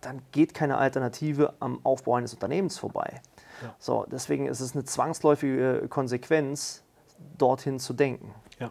dann 0.00 0.22
geht 0.30 0.54
keine 0.54 0.78
Alternative 0.78 1.54
am 1.58 1.84
Aufbau 1.84 2.14
eines 2.14 2.32
Unternehmens 2.32 2.78
vorbei. 2.78 3.20
Ja. 3.62 3.74
So, 3.78 4.06
deswegen 4.10 4.46
ist 4.46 4.60
es 4.60 4.74
eine 4.74 4.84
zwangsläufige 4.84 5.86
Konsequenz, 5.88 6.84
dorthin 7.38 7.80
zu 7.80 7.92
denken. 7.92 8.32
Ja. 8.60 8.70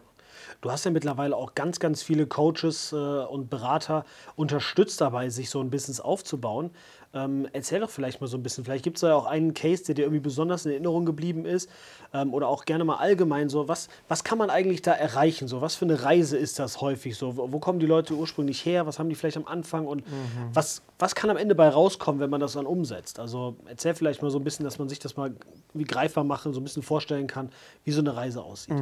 Du 0.60 0.70
hast 0.70 0.84
ja 0.84 0.90
mittlerweile 0.90 1.36
auch 1.36 1.54
ganz, 1.54 1.78
ganz 1.78 2.02
viele 2.02 2.26
Coaches 2.26 2.92
äh, 2.92 2.96
und 2.96 3.50
Berater 3.50 4.04
unterstützt 4.36 5.00
dabei, 5.00 5.28
sich 5.28 5.50
so 5.50 5.60
ein 5.60 5.70
Business 5.70 6.00
aufzubauen. 6.00 6.70
Ähm, 7.16 7.48
erzähl 7.52 7.80
doch 7.80 7.88
vielleicht 7.88 8.20
mal 8.20 8.26
so 8.26 8.36
ein 8.36 8.42
bisschen. 8.42 8.64
Vielleicht 8.64 8.84
gibt 8.84 8.98
es 8.98 9.00
da 9.00 9.08
ja 9.08 9.14
auch 9.14 9.24
einen 9.26 9.54
Case, 9.54 9.84
der 9.84 9.94
dir 9.94 10.02
irgendwie 10.02 10.20
besonders 10.20 10.66
in 10.66 10.72
Erinnerung 10.72 11.06
geblieben 11.06 11.46
ist. 11.46 11.70
Ähm, 12.12 12.34
oder 12.34 12.48
auch 12.48 12.66
gerne 12.66 12.84
mal 12.84 12.96
allgemein 12.96 13.48
so. 13.48 13.68
Was, 13.68 13.88
was 14.08 14.22
kann 14.22 14.36
man 14.36 14.50
eigentlich 14.50 14.82
da 14.82 14.92
erreichen? 14.92 15.48
So, 15.48 15.62
was 15.62 15.74
für 15.74 15.86
eine 15.86 16.02
Reise 16.02 16.36
ist 16.36 16.58
das 16.58 16.80
häufig 16.82 17.16
so? 17.16 17.36
Wo, 17.36 17.50
wo 17.52 17.58
kommen 17.58 17.80
die 17.80 17.86
Leute 17.86 18.14
ursprünglich 18.14 18.64
her? 18.66 18.86
Was 18.86 18.98
haben 18.98 19.08
die 19.08 19.14
vielleicht 19.14 19.38
am 19.38 19.46
Anfang? 19.46 19.86
Und 19.86 20.04
was, 20.52 20.82
was 20.98 21.14
kann 21.14 21.30
am 21.30 21.36
Ende 21.38 21.54
bei 21.54 21.68
rauskommen, 21.68 22.20
wenn 22.20 22.30
man 22.30 22.40
das 22.40 22.52
dann 22.52 22.66
umsetzt? 22.66 23.18
Also 23.18 23.56
erzähl 23.66 23.94
vielleicht 23.94 24.20
mal 24.20 24.30
so 24.30 24.38
ein 24.38 24.44
bisschen, 24.44 24.64
dass 24.64 24.78
man 24.78 24.88
sich 24.88 24.98
das 24.98 25.16
mal 25.16 25.32
wie 25.72 25.84
greifbar 25.84 26.24
machen, 26.24 26.52
so 26.52 26.60
ein 26.60 26.64
bisschen 26.64 26.82
vorstellen 26.82 27.26
kann, 27.26 27.50
wie 27.84 27.92
so 27.92 28.00
eine 28.00 28.14
Reise 28.14 28.42
aussieht. 28.42 28.74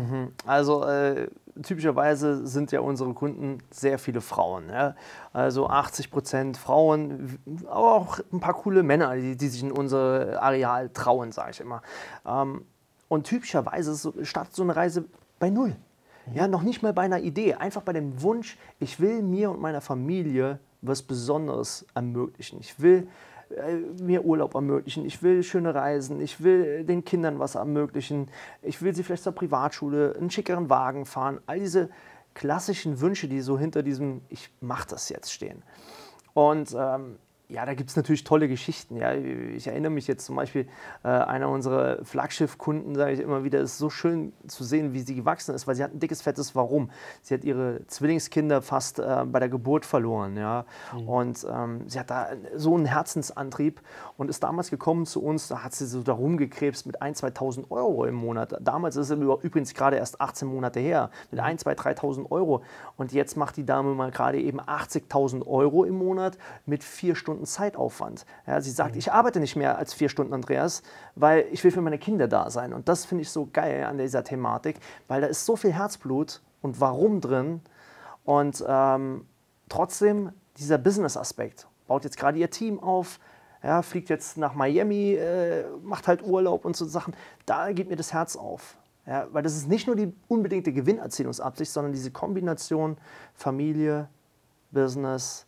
Also 0.47 0.85
äh, 0.85 1.29
typischerweise 1.63 2.47
sind 2.47 2.73
ja 2.73 2.81
unsere 2.81 3.13
Kunden 3.15 3.59
sehr 3.71 3.99
viele 3.99 4.21
Frauen. 4.21 4.69
Ja? 4.69 4.95
Also 5.33 5.69
80 5.69 6.11
Prozent 6.11 6.57
Frauen, 6.57 7.39
aber 7.67 7.95
auch 7.95 8.19
ein 8.33 8.41
paar 8.41 8.55
coole 8.55 8.83
Männer, 8.83 9.15
die, 9.17 9.37
die 9.37 9.49
sich 9.49 9.63
in 9.63 9.73
unser 9.73 10.43
Areal 10.43 10.91
trauen, 10.91 11.33
sage 11.33 11.53
ich 11.53 11.61
immer. 11.61 11.83
Ähm, 12.27 12.65
und 13.09 13.25
typischerweise 13.25 14.13
startet 14.25 14.55
so 14.55 14.63
eine 14.63 14.75
Reise 14.75 15.05
bei 15.39 15.51
Null. 15.51 15.77
Ja, 16.33 16.49
noch 16.49 16.63
nicht 16.63 16.83
mal 16.83 16.95
bei 16.95 17.03
einer 17.03 17.21
Idee, 17.21 17.55
einfach 17.55 17.83
bei 17.83 17.93
dem 17.93 18.23
Wunsch, 18.23 18.57
ich 18.81 18.99
will 18.99 19.23
mir 19.23 19.51
und 19.51 19.61
meiner 19.61 19.83
Familie 19.83 20.59
was 20.81 21.03
Besonderes 21.03 21.87
ermöglichen. 21.95 22.61
Ich 22.61 22.81
will 22.81 23.09
mir 24.01 24.25
Urlaub 24.25 24.55
ermöglichen, 24.55 25.05
ich 25.05 25.23
will 25.23 25.43
schöne 25.43 25.75
Reisen, 25.75 26.21
ich 26.21 26.43
will 26.43 26.85
den 26.85 27.05
Kindern 27.05 27.39
was 27.39 27.55
ermöglichen, 27.55 28.29
ich 28.63 28.83
will 28.83 28.95
sie 28.95 29.03
vielleicht 29.03 29.23
zur 29.23 29.33
Privatschule, 29.33 30.15
einen 30.19 30.31
schickeren 30.31 30.71
Wagen 30.71 31.07
fahren. 31.07 31.41
All 31.47 31.59
diese 31.59 31.91
klassischen 32.35 33.01
Wünsche, 33.01 33.29
die 33.29 33.41
so 33.41 33.59
hinter 33.59 33.83
diesem 33.83 34.23
Ich 34.29 34.51
mach 34.61 34.85
das 34.85 35.09
jetzt 35.09 35.33
stehen. 35.33 35.63
Und 36.33 36.75
ähm, 36.77 37.19
ja, 37.49 37.67
da 37.67 37.75
gibt 37.75 37.91
es 37.91 37.97
natürlich 37.97 38.25
tolle 38.25 38.49
Geschichten. 38.49 38.97
Ja. 38.97 39.13
Ich 39.13 39.67
erinnere 39.67 39.93
mich 39.93 40.07
jetzt 40.07 40.25
zum 40.25 40.37
Beispiel, 40.37 40.67
äh, 41.03 41.09
einer 41.09 41.51
unserer 41.51 42.03
Flaggschiff-Kunden, 42.03 42.95
sage 42.95 43.13
ich 43.13 43.21
immer 43.21 43.45
wieder, 43.45 43.61
ist 43.61 43.77
so 43.77 43.91
schön 43.91 44.33
zu 44.47 44.65
sehen, 44.65 44.95
wie 44.95 45.01
sie 45.01 45.15
gewachsen 45.15 45.55
ist, 45.55 45.67
weil 45.67 45.75
sie 45.75 45.85
hat 45.85 45.93
ein 45.93 46.01
dickes, 46.01 46.23
fettes 46.23 46.55
Warum. 46.55 46.91
Sie 47.21 47.35
hat 47.35 47.45
ihre 47.45 47.87
Zwillingskinder 47.87 48.63
fast 48.63 48.99
äh, 48.99 49.25
bei 49.27 49.41
der 49.41 49.51
Geburt 49.51 49.85
verloren. 49.85 50.39
Ja. 50.39 50.65
Und 51.07 51.47
ähm, 51.51 51.83
sie 51.87 52.01
hat 52.01 52.11
da 52.11 52.29
so 52.57 52.75
einen 52.75 52.87
Herzensantrieb 52.87 53.83
und 54.17 54.31
ist 54.31 54.43
damals 54.43 54.71
gekommen 54.71 55.05
zu 55.05 55.23
uns, 55.23 55.49
da 55.49 55.63
hat 55.63 55.75
sie 55.75 55.87
so 55.87 56.03
da 56.03 56.13
rumgekrebst 56.13 56.87
mit 56.87 57.03
1.000, 57.03 57.35
2.000 57.35 57.71
Euro 57.71 58.07
im 58.07 58.15
Monat. 58.15 58.57
Damals 58.61 58.97
ist 58.97 59.11
es 59.11 59.19
übrigens 59.19 59.75
gerade 59.75 59.97
erst 59.97 60.21
18 60.21 60.49
Monate 60.49 60.81
her, 60.81 61.11
mit 61.31 61.41
1.000, 61.41 61.65
2.000, 61.65 61.99
3.000 62.01 62.31
Euro. 62.31 62.63
Und 62.97 63.13
jetzt 63.13 63.37
macht 63.37 63.57
die 63.59 63.67
Dame 63.67 63.95
mal 63.95 64.11
gerade 64.11 64.41
eben 64.41 64.61
80.000 64.61 65.47
Euro 65.47 65.85
im 65.85 65.99
Monat 65.99 66.39
mit 66.65 66.83
vier 66.83 67.15
Stunden 67.15 67.34
Zeitaufwand. 67.43 68.25
Ja, 68.47 68.61
sie 68.61 68.71
sagt, 68.71 68.95
ich 68.97 69.13
arbeite 69.13 69.41
nicht 69.41 69.57
mehr 69.57 69.77
als 69.79 69.93
vier 69.93 70.09
Stunden, 70.09 70.33
Andreas, 70.33 70.83
weil 71.15 71.47
ich 71.51 71.65
will 71.65 71.71
für 71.71 71.81
meine 71.81 71.99
Kinder 71.99 72.29
da 72.29 72.51
sein. 72.51 72.73
Und 72.73 72.89
das 72.89 73.05
finde 73.05 73.23
ich 73.23 73.31
so 73.31 73.49
geil 73.53 73.85
an 73.85 73.99
dieser 73.99 74.23
Thematik, 74.23 74.77
weil 75.09 75.21
da 75.21 75.27
ist 75.27 75.45
so 75.45 75.57
viel 75.57 75.73
Herzblut 75.73 76.41
und 76.63 76.81
Warum 76.81 77.21
drin. 77.21 77.61
Und 78.25 78.65
ähm, 78.67 79.27
trotzdem 79.69 80.33
dieser 80.59 80.79
Business-Aspekt. 80.79 81.67
Baut 81.87 82.05
jetzt 82.05 82.17
gerade 82.17 82.39
ihr 82.39 82.51
Team 82.51 82.81
auf, 82.81 83.19
ja, 83.63 83.83
fliegt 83.83 84.09
jetzt 84.09 84.37
nach 84.37 84.55
Miami, 84.55 85.15
äh, 85.15 85.65
macht 85.83 86.09
halt 86.09 86.23
Urlaub 86.23 86.65
und 86.65 86.77
so 86.77 86.85
Sachen. 86.85 87.15
Da 87.47 87.73
geht 87.73 87.89
mir 87.89 87.97
das 87.97 88.13
Herz 88.13 88.37
auf. 88.37 88.77
Ja, 89.07 89.27
weil 89.33 89.43
das 89.43 89.55
ist 89.55 89.69
nicht 89.69 89.87
nur 89.87 89.97
die 89.97 90.15
unbedingte 90.29 90.73
Gewinnerzielungsabsicht, 90.73 91.71
sondern 91.71 91.93
diese 91.93 92.11
Kombination 92.11 92.97
Familie, 93.35 94.09
Business, 94.71 95.47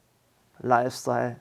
Lifestyle 0.58 1.36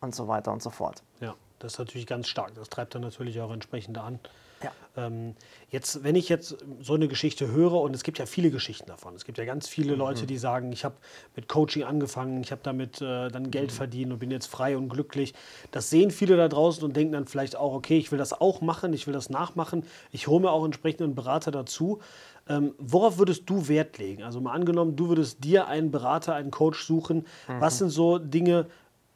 und 0.00 0.14
so 0.14 0.28
weiter 0.28 0.52
und 0.52 0.62
so 0.62 0.70
fort. 0.70 1.02
Ja, 1.20 1.34
das 1.58 1.74
ist 1.74 1.78
natürlich 1.78 2.06
ganz 2.06 2.28
stark. 2.28 2.54
Das 2.54 2.68
treibt 2.68 2.94
dann 2.94 3.02
natürlich 3.02 3.40
auch 3.40 3.50
entsprechend 3.50 3.98
an. 3.98 4.18
Ja. 4.62 4.72
Ähm, 4.96 5.36
jetzt, 5.70 6.02
wenn 6.02 6.16
ich 6.16 6.28
jetzt 6.28 6.56
so 6.80 6.94
eine 6.94 7.06
Geschichte 7.06 7.48
höre, 7.48 7.74
und 7.74 7.94
es 7.94 8.02
gibt 8.02 8.18
ja 8.18 8.26
viele 8.26 8.50
Geschichten 8.50 8.88
davon, 8.88 9.14
es 9.14 9.24
gibt 9.24 9.38
ja 9.38 9.44
ganz 9.44 9.68
viele 9.68 9.94
Leute, 9.94 10.26
die 10.26 10.36
sagen, 10.36 10.72
ich 10.72 10.84
habe 10.84 10.96
mit 11.36 11.48
Coaching 11.48 11.84
angefangen, 11.84 12.40
ich 12.42 12.50
habe 12.50 12.60
damit 12.64 13.00
äh, 13.00 13.28
dann 13.28 13.50
Geld 13.50 13.70
verdient 13.70 14.12
und 14.12 14.18
bin 14.18 14.30
jetzt 14.30 14.46
frei 14.46 14.76
und 14.76 14.88
glücklich. 14.88 15.34
Das 15.70 15.90
sehen 15.90 16.10
viele 16.10 16.36
da 16.36 16.48
draußen 16.48 16.82
und 16.82 16.96
denken 16.96 17.12
dann 17.12 17.26
vielleicht 17.26 17.54
auch, 17.54 17.72
okay, 17.72 17.98
ich 17.98 18.10
will 18.10 18.18
das 18.18 18.32
auch 18.32 18.60
machen, 18.60 18.92
ich 18.92 19.06
will 19.06 19.14
das 19.14 19.30
nachmachen, 19.30 19.84
ich 20.10 20.26
hole 20.26 20.40
mir 20.40 20.50
auch 20.50 20.64
entsprechenden 20.64 21.14
Berater 21.14 21.52
dazu. 21.52 22.00
Ähm, 22.48 22.74
worauf 22.78 23.18
würdest 23.18 23.48
du 23.48 23.68
Wert 23.68 23.98
legen? 23.98 24.24
Also 24.24 24.40
mal 24.40 24.54
angenommen, 24.54 24.96
du 24.96 25.08
würdest 25.08 25.44
dir 25.44 25.68
einen 25.68 25.92
Berater, 25.92 26.34
einen 26.34 26.50
Coach 26.50 26.84
suchen. 26.84 27.26
Was 27.46 27.78
sind 27.78 27.90
so 27.90 28.18
Dinge, 28.18 28.66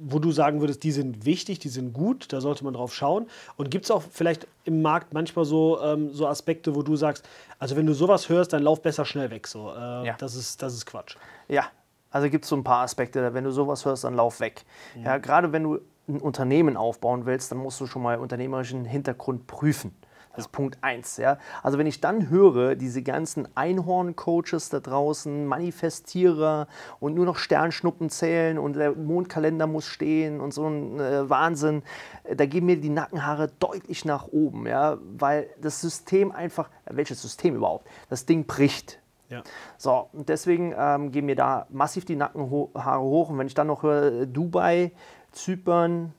wo 0.04 0.18
du 0.18 0.32
sagen 0.32 0.60
würdest, 0.60 0.82
die 0.82 0.92
sind 0.92 1.24
wichtig, 1.24 1.58
die 1.60 1.68
sind 1.68 1.92
gut, 1.92 2.32
da 2.32 2.40
sollte 2.40 2.64
man 2.64 2.74
drauf 2.74 2.94
schauen? 2.94 3.26
Und 3.56 3.70
gibt 3.70 3.84
es 3.84 3.90
auch 3.90 4.02
vielleicht 4.02 4.46
im 4.64 4.82
Markt 4.82 5.12
manchmal 5.12 5.44
so, 5.44 5.80
ähm, 5.80 6.10
so 6.12 6.26
Aspekte, 6.26 6.74
wo 6.74 6.82
du 6.82 6.96
sagst, 6.96 7.28
also 7.58 7.76
wenn 7.76 7.86
du 7.86 7.94
sowas 7.94 8.28
hörst, 8.28 8.52
dann 8.52 8.62
lauf 8.62 8.82
besser 8.82 9.04
schnell 9.04 9.30
weg. 9.30 9.46
So, 9.46 9.70
äh, 9.70 10.06
ja. 10.06 10.14
das, 10.18 10.34
ist, 10.34 10.62
das 10.62 10.74
ist 10.74 10.86
Quatsch. 10.86 11.16
Ja, 11.48 11.66
also 12.10 12.28
gibt 12.28 12.44
es 12.44 12.48
so 12.48 12.56
ein 12.56 12.64
paar 12.64 12.82
Aspekte, 12.82 13.32
wenn 13.34 13.44
du 13.44 13.50
sowas 13.50 13.84
hörst, 13.84 14.04
dann 14.04 14.14
lauf 14.14 14.40
weg. 14.40 14.64
Mhm. 14.96 15.04
Ja, 15.04 15.18
gerade 15.18 15.52
wenn 15.52 15.62
du 15.62 15.78
ein 16.08 16.20
Unternehmen 16.20 16.76
aufbauen 16.76 17.26
willst, 17.26 17.52
dann 17.52 17.58
musst 17.58 17.80
du 17.80 17.86
schon 17.86 18.02
mal 18.02 18.18
unternehmerischen 18.18 18.84
Hintergrund 18.84 19.46
prüfen. 19.46 19.94
Das 20.34 20.46
ist 20.46 20.52
Punkt 20.52 20.78
1. 20.80 21.18
Ja? 21.18 21.38
Also 21.62 21.78
wenn 21.78 21.86
ich 21.86 22.00
dann 22.00 22.30
höre, 22.30 22.74
diese 22.74 23.02
ganzen 23.02 23.48
Einhorn-Coaches 23.54 24.70
da 24.70 24.80
draußen, 24.80 25.46
Manifestierer 25.46 26.68
und 27.00 27.14
nur 27.14 27.26
noch 27.26 27.36
Sternschnuppen 27.36 28.08
zählen 28.08 28.58
und 28.58 28.76
der 28.76 28.92
Mondkalender 28.92 29.66
muss 29.66 29.84
stehen 29.84 30.40
und 30.40 30.54
so 30.54 30.66
ein 30.66 30.98
äh, 31.00 31.28
Wahnsinn, 31.28 31.82
äh, 32.24 32.34
da 32.34 32.46
gehen 32.46 32.64
mir 32.64 32.80
die 32.80 32.88
Nackenhaare 32.88 33.50
deutlich 33.58 34.04
nach 34.04 34.28
oben, 34.28 34.66
ja? 34.66 34.98
weil 35.18 35.48
das 35.60 35.80
System 35.80 36.32
einfach, 36.32 36.70
äh, 36.86 36.96
welches 36.96 37.20
System 37.20 37.56
überhaupt, 37.56 37.86
das 38.08 38.24
Ding 38.24 38.46
bricht. 38.46 39.00
Ja. 39.28 39.42
So, 39.78 40.08
und 40.12 40.28
deswegen 40.28 40.74
ähm, 40.76 41.10
gehen 41.10 41.24
mir 41.24 41.36
da 41.36 41.66
massiv 41.70 42.04
die 42.04 42.16
Nackenhaare 42.16 43.02
hoch. 43.02 43.30
Und 43.30 43.38
wenn 43.38 43.46
ich 43.46 43.54
dann 43.54 43.66
noch 43.66 43.82
höre, 43.82 44.22
äh, 44.22 44.26
Dubai, 44.26 44.92
Zypern, 45.32 46.12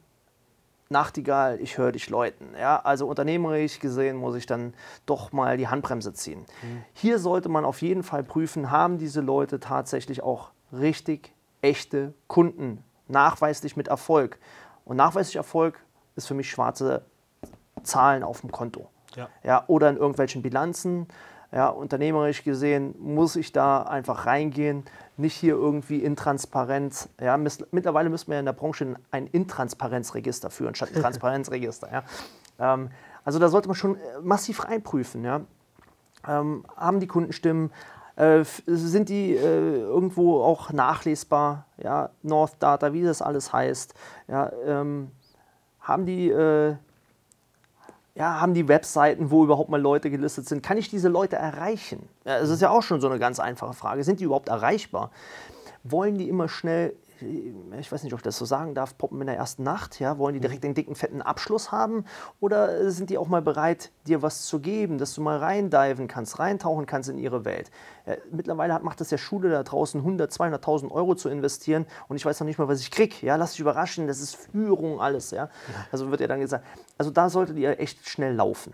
Nachtigall, 0.93 1.59
ich 1.59 1.77
höre 1.77 1.91
dich 1.91 2.09
läuten. 2.09 2.55
Ja? 2.57 2.79
Also 2.79 3.07
unternehmerisch 3.07 3.79
gesehen 3.79 4.15
muss 4.15 4.35
ich 4.35 4.45
dann 4.45 4.73
doch 5.05 5.33
mal 5.33 5.57
die 5.57 5.67
Handbremse 5.67 6.13
ziehen. 6.13 6.45
Mhm. 6.61 6.85
Hier 6.93 7.19
sollte 7.19 7.49
man 7.49 7.65
auf 7.65 7.81
jeden 7.81 8.03
Fall 8.03 8.23
prüfen, 8.23 8.71
haben 8.71 8.97
diese 8.97 9.19
Leute 9.19 9.59
tatsächlich 9.59 10.23
auch 10.23 10.51
richtig 10.71 11.33
echte 11.61 12.13
Kunden, 12.27 12.83
nachweislich 13.07 13.75
mit 13.75 13.89
Erfolg. 13.89 14.39
Und 14.85 14.95
nachweislich 14.95 15.35
Erfolg 15.35 15.79
ist 16.15 16.27
für 16.27 16.33
mich 16.33 16.49
schwarze 16.49 17.03
Zahlen 17.83 18.23
auf 18.23 18.41
dem 18.41 18.51
Konto. 18.51 18.89
Ja. 19.15 19.29
Ja, 19.43 19.63
oder 19.67 19.89
in 19.89 19.97
irgendwelchen 19.97 20.41
Bilanzen. 20.41 21.07
Ja, 21.53 21.67
unternehmerisch 21.67 22.43
gesehen 22.43 22.95
muss 22.97 23.35
ich 23.35 23.51
da 23.51 23.83
einfach 23.83 24.25
reingehen, 24.25 24.85
nicht 25.17 25.35
hier 25.35 25.53
irgendwie 25.53 25.99
intransparent. 25.99 27.09
Ja, 27.21 27.37
mittlerweile 27.37 28.09
müssen 28.09 28.31
wir 28.31 28.39
in 28.39 28.45
der 28.45 28.53
Branche 28.53 28.95
ein 29.11 29.27
Intransparenzregister 29.27 30.49
führen, 30.49 30.73
statt 30.73 30.89
ein 30.95 31.01
Transparenzregister. 31.01 31.89
Ja. 31.91 32.03
Ähm, 32.73 32.89
also 33.23 33.37
da 33.37 33.49
sollte 33.49 33.67
man 33.67 33.75
schon 33.75 33.97
äh, 33.97 33.99
massiv 34.23 34.65
reinprüfen. 34.65 35.23
Ja. 35.23 35.41
Ähm, 36.27 36.65
haben 36.75 36.99
die 36.99 37.07
Kundenstimmen, 37.07 37.71
äh, 38.15 38.43
sind 38.65 39.09
die 39.09 39.35
äh, 39.35 39.79
irgendwo 39.79 40.41
auch 40.41 40.71
nachlesbar? 40.71 41.67
Ja, 41.77 42.09
North 42.23 42.55
Data, 42.59 42.93
wie 42.93 43.03
das 43.03 43.21
alles 43.21 43.53
heißt. 43.53 43.93
Ja, 44.27 44.51
ähm, 44.65 45.11
haben 45.79 46.05
die 46.07 46.29
äh, 46.29 46.77
ja, 48.15 48.39
haben 48.39 48.53
die 48.53 48.67
Webseiten, 48.67 49.31
wo 49.31 49.43
überhaupt 49.43 49.69
mal 49.69 49.81
Leute 49.81 50.11
gelistet 50.11 50.47
sind, 50.47 50.61
kann 50.61 50.77
ich 50.77 50.89
diese 50.89 51.09
Leute 51.09 51.35
erreichen? 51.35 52.07
Ja, 52.25 52.37
ist 52.37 52.61
ja 52.61 52.69
auch 52.69 52.83
schon 52.83 53.01
so 53.01 53.09
eine 53.09 53.19
ganz 53.19 53.39
einfache 53.39 53.73
Frage. 53.73 54.03
Sind 54.03 54.19
die 54.19 54.25
überhaupt 54.25 54.49
erreichbar? 54.49 55.09
Wollen 55.83 56.17
die 56.17 56.29
immer 56.29 56.47
schnell 56.47 56.95
ich 57.79 57.91
weiß 57.91 58.03
nicht, 58.03 58.13
ob 58.13 58.19
ich 58.19 58.23
das 58.23 58.37
so 58.37 58.45
sagen 58.45 58.75
darf, 58.75 58.97
poppen 58.97 59.19
in 59.21 59.27
der 59.27 59.37
ersten 59.37 59.63
Nacht? 59.63 59.99
Ja? 59.99 60.17
Wollen 60.17 60.33
die 60.33 60.39
mhm. 60.39 60.43
direkt 60.43 60.63
den 60.63 60.73
dicken, 60.73 60.95
fetten 60.95 61.21
Abschluss 61.21 61.71
haben? 61.71 62.05
Oder 62.39 62.91
sind 62.91 63.09
die 63.09 63.17
auch 63.17 63.27
mal 63.27 63.41
bereit, 63.41 63.91
dir 64.07 64.21
was 64.21 64.43
zu 64.43 64.59
geben, 64.59 64.97
dass 64.97 65.13
du 65.13 65.21
mal 65.21 65.37
reindiven 65.37 66.07
kannst, 66.07 66.39
reintauchen 66.39 66.85
kannst 66.85 67.09
in 67.09 67.17
ihre 67.17 67.45
Welt? 67.45 67.71
Ja, 68.05 68.15
mittlerweile 68.31 68.79
macht 68.79 69.01
es 69.01 69.11
ja 69.11 69.17
Schule 69.17 69.49
da 69.49 69.63
draußen, 69.63 69.99
100, 69.99 70.31
200.000 70.31 70.91
Euro 70.91 71.15
zu 71.15 71.29
investieren 71.29 71.85
und 72.07 72.15
ich 72.15 72.25
weiß 72.25 72.39
noch 72.39 72.47
nicht 72.47 72.59
mal, 72.59 72.67
was 72.67 72.79
ich 72.79 72.91
kriege. 72.91 73.15
Ja? 73.21 73.35
Lass 73.35 73.51
dich 73.51 73.59
überraschen, 73.59 74.07
das 74.07 74.19
ist 74.19 74.35
Führung, 74.35 75.01
alles. 75.01 75.31
Ja? 75.31 75.49
Also 75.91 76.09
wird 76.11 76.21
ja 76.21 76.27
dann 76.27 76.39
gesagt. 76.39 76.65
Also 76.97 77.11
da 77.11 77.29
solltet 77.29 77.57
ihr 77.57 77.79
echt 77.79 78.07
schnell 78.07 78.35
laufen. 78.35 78.73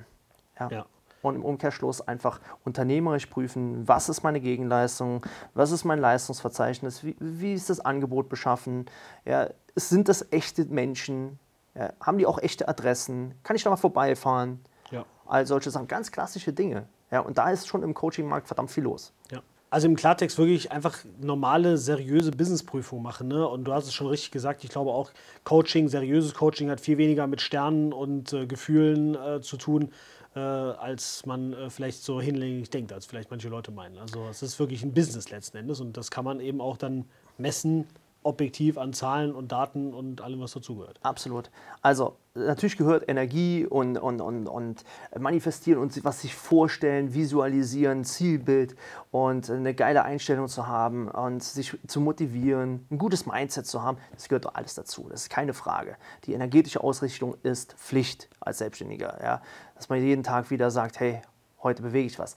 ja. 0.60 0.70
ja 0.70 0.86
und 1.22 1.36
im 1.36 1.44
Umkehrschluss 1.44 2.02
einfach 2.02 2.40
unternehmerisch 2.66 3.28
prüfen, 3.28 3.88
was 3.88 4.10
ist 4.10 4.24
meine 4.24 4.40
Gegenleistung, 4.40 5.26
was 5.54 5.72
ist 5.72 5.86
mein 5.86 6.00
Leistungsverzeichnis, 6.00 7.04
wie, 7.04 7.16
wie 7.20 7.54
ist 7.54 7.70
das 7.70 7.80
Angebot 7.80 8.30
beschaffen, 8.30 8.86
ja, 9.26 9.50
sind 9.76 10.10
das 10.10 10.32
echte 10.32 10.66
Menschen, 10.66 11.40
ja, 11.76 11.94
haben 12.02 12.18
die 12.18 12.26
auch 12.26 12.40
echte 12.40 12.68
Adressen, 12.68 13.36
kann 13.44 13.56
ich 13.56 13.64
da 13.64 13.70
mal 13.70 13.78
vorbeifahren, 13.78 14.60
ja. 14.92 15.06
all 15.26 15.46
solche 15.46 15.72
Sachen, 15.72 15.88
ganz 15.88 16.12
klassische 16.12 16.54
Dinge. 16.54 16.88
Ja, 17.12 17.22
und 17.22 17.38
da 17.38 17.50
ist 17.50 17.68
schon 17.68 17.84
im 17.84 17.94
Coaching-Markt 17.94 18.48
verdammt 18.48 18.72
viel 18.72 18.84
los. 18.84 19.14
Ja. 19.32 19.42
Also 19.72 19.88
im 19.88 19.96
Klartext 19.96 20.38
wirklich 20.40 20.72
einfach 20.72 20.98
normale, 21.22 21.78
seriöse 21.78 22.32
Businessprüfung 22.32 23.04
machen. 23.04 23.28
Ne? 23.28 23.48
Und 23.48 23.66
du 23.66 23.74
hast 23.74 23.86
es 23.86 23.94
schon 23.94 24.08
richtig 24.08 24.32
gesagt, 24.32 24.64
ich 24.64 24.72
glaube 24.72 24.92
auch 24.92 25.12
Coaching, 25.44 25.88
seriöses 25.88 26.34
Coaching 26.34 26.72
hat 26.72 26.82
viel 26.82 26.98
weniger 26.98 27.28
mit 27.28 27.40
Sternen 27.40 27.94
und 27.94 28.34
äh, 28.34 28.48
Gefühlen 28.48 29.16
äh, 29.16 29.42
zu 29.42 29.58
tun, 29.58 29.92
äh, 30.40 30.78
als 30.80 31.26
man 31.26 31.54
äh, 31.54 31.70
vielleicht 31.70 32.04
so 32.04 32.22
hinlänglich 32.22 32.70
denkt, 32.70 32.94
als 32.94 33.06
vielleicht 33.06 33.30
manche 33.30 33.50
Leute 33.50 33.72
meinen. 33.72 33.98
Also 33.98 34.28
es 34.30 34.42
ist 34.42 34.60
wirklich 34.60 34.84
ein 34.84 34.94
Business 34.94 35.30
letzten 35.30 35.58
Endes 35.58 35.82
und 35.82 35.98
das 35.98 36.10
kann 36.10 36.26
man 36.26 36.40
eben 36.40 36.62
auch 36.62 36.78
dann 36.78 37.06
messen, 37.38 37.86
objektiv 38.24 38.78
an 38.78 38.94
Zahlen 38.94 39.34
und 39.34 39.52
Daten 39.52 39.94
und 39.94 40.22
allem, 40.22 40.42
was 40.42 40.52
dazugehört. 40.52 41.00
Absolut. 41.04 41.50
Also 41.82 42.18
natürlich 42.36 42.78
gehört 42.78 43.08
Energie 43.08 43.66
und, 43.66 43.98
und, 43.98 44.22
und, 44.22 44.48
und 44.48 44.84
manifestieren 45.18 45.82
und 45.82 46.04
was 46.04 46.22
sich 46.22 46.36
vorstellen, 46.36 47.14
visualisieren, 47.14 48.04
Zielbild 48.04 48.76
und 49.12 49.50
eine 49.50 49.74
geile 49.74 50.04
Einstellung 50.04 50.48
zu 50.48 50.68
haben 50.68 51.10
und 51.10 51.44
sich 51.44 51.78
zu 51.88 52.02
motivieren, 52.02 52.86
ein 52.92 52.98
gutes 52.98 53.26
Mindset 53.26 53.66
zu 53.66 53.82
haben, 53.84 53.98
das 54.14 54.28
gehört 54.28 54.46
doch 54.46 54.56
alles 54.56 54.76
dazu. 54.76 55.08
Das 55.10 55.24
ist 55.24 55.30
keine 55.30 55.54
Frage. 55.54 55.96
Die 56.26 56.34
energetische 56.34 56.84
Ausrichtung 56.84 57.36
ist 57.44 57.74
Pflicht 57.74 58.30
als 58.40 58.58
Selbstständiger. 58.58 59.20
Ja? 59.24 59.42
Dass 59.76 59.90
man 59.90 60.02
jeden 60.02 60.24
Tag 60.24 60.52
wieder 60.52 60.72
sagt, 60.72 61.00
hey, 61.00 61.22
heute 61.64 61.82
bewege 61.82 62.08
ich 62.08 62.20
was. 62.20 62.36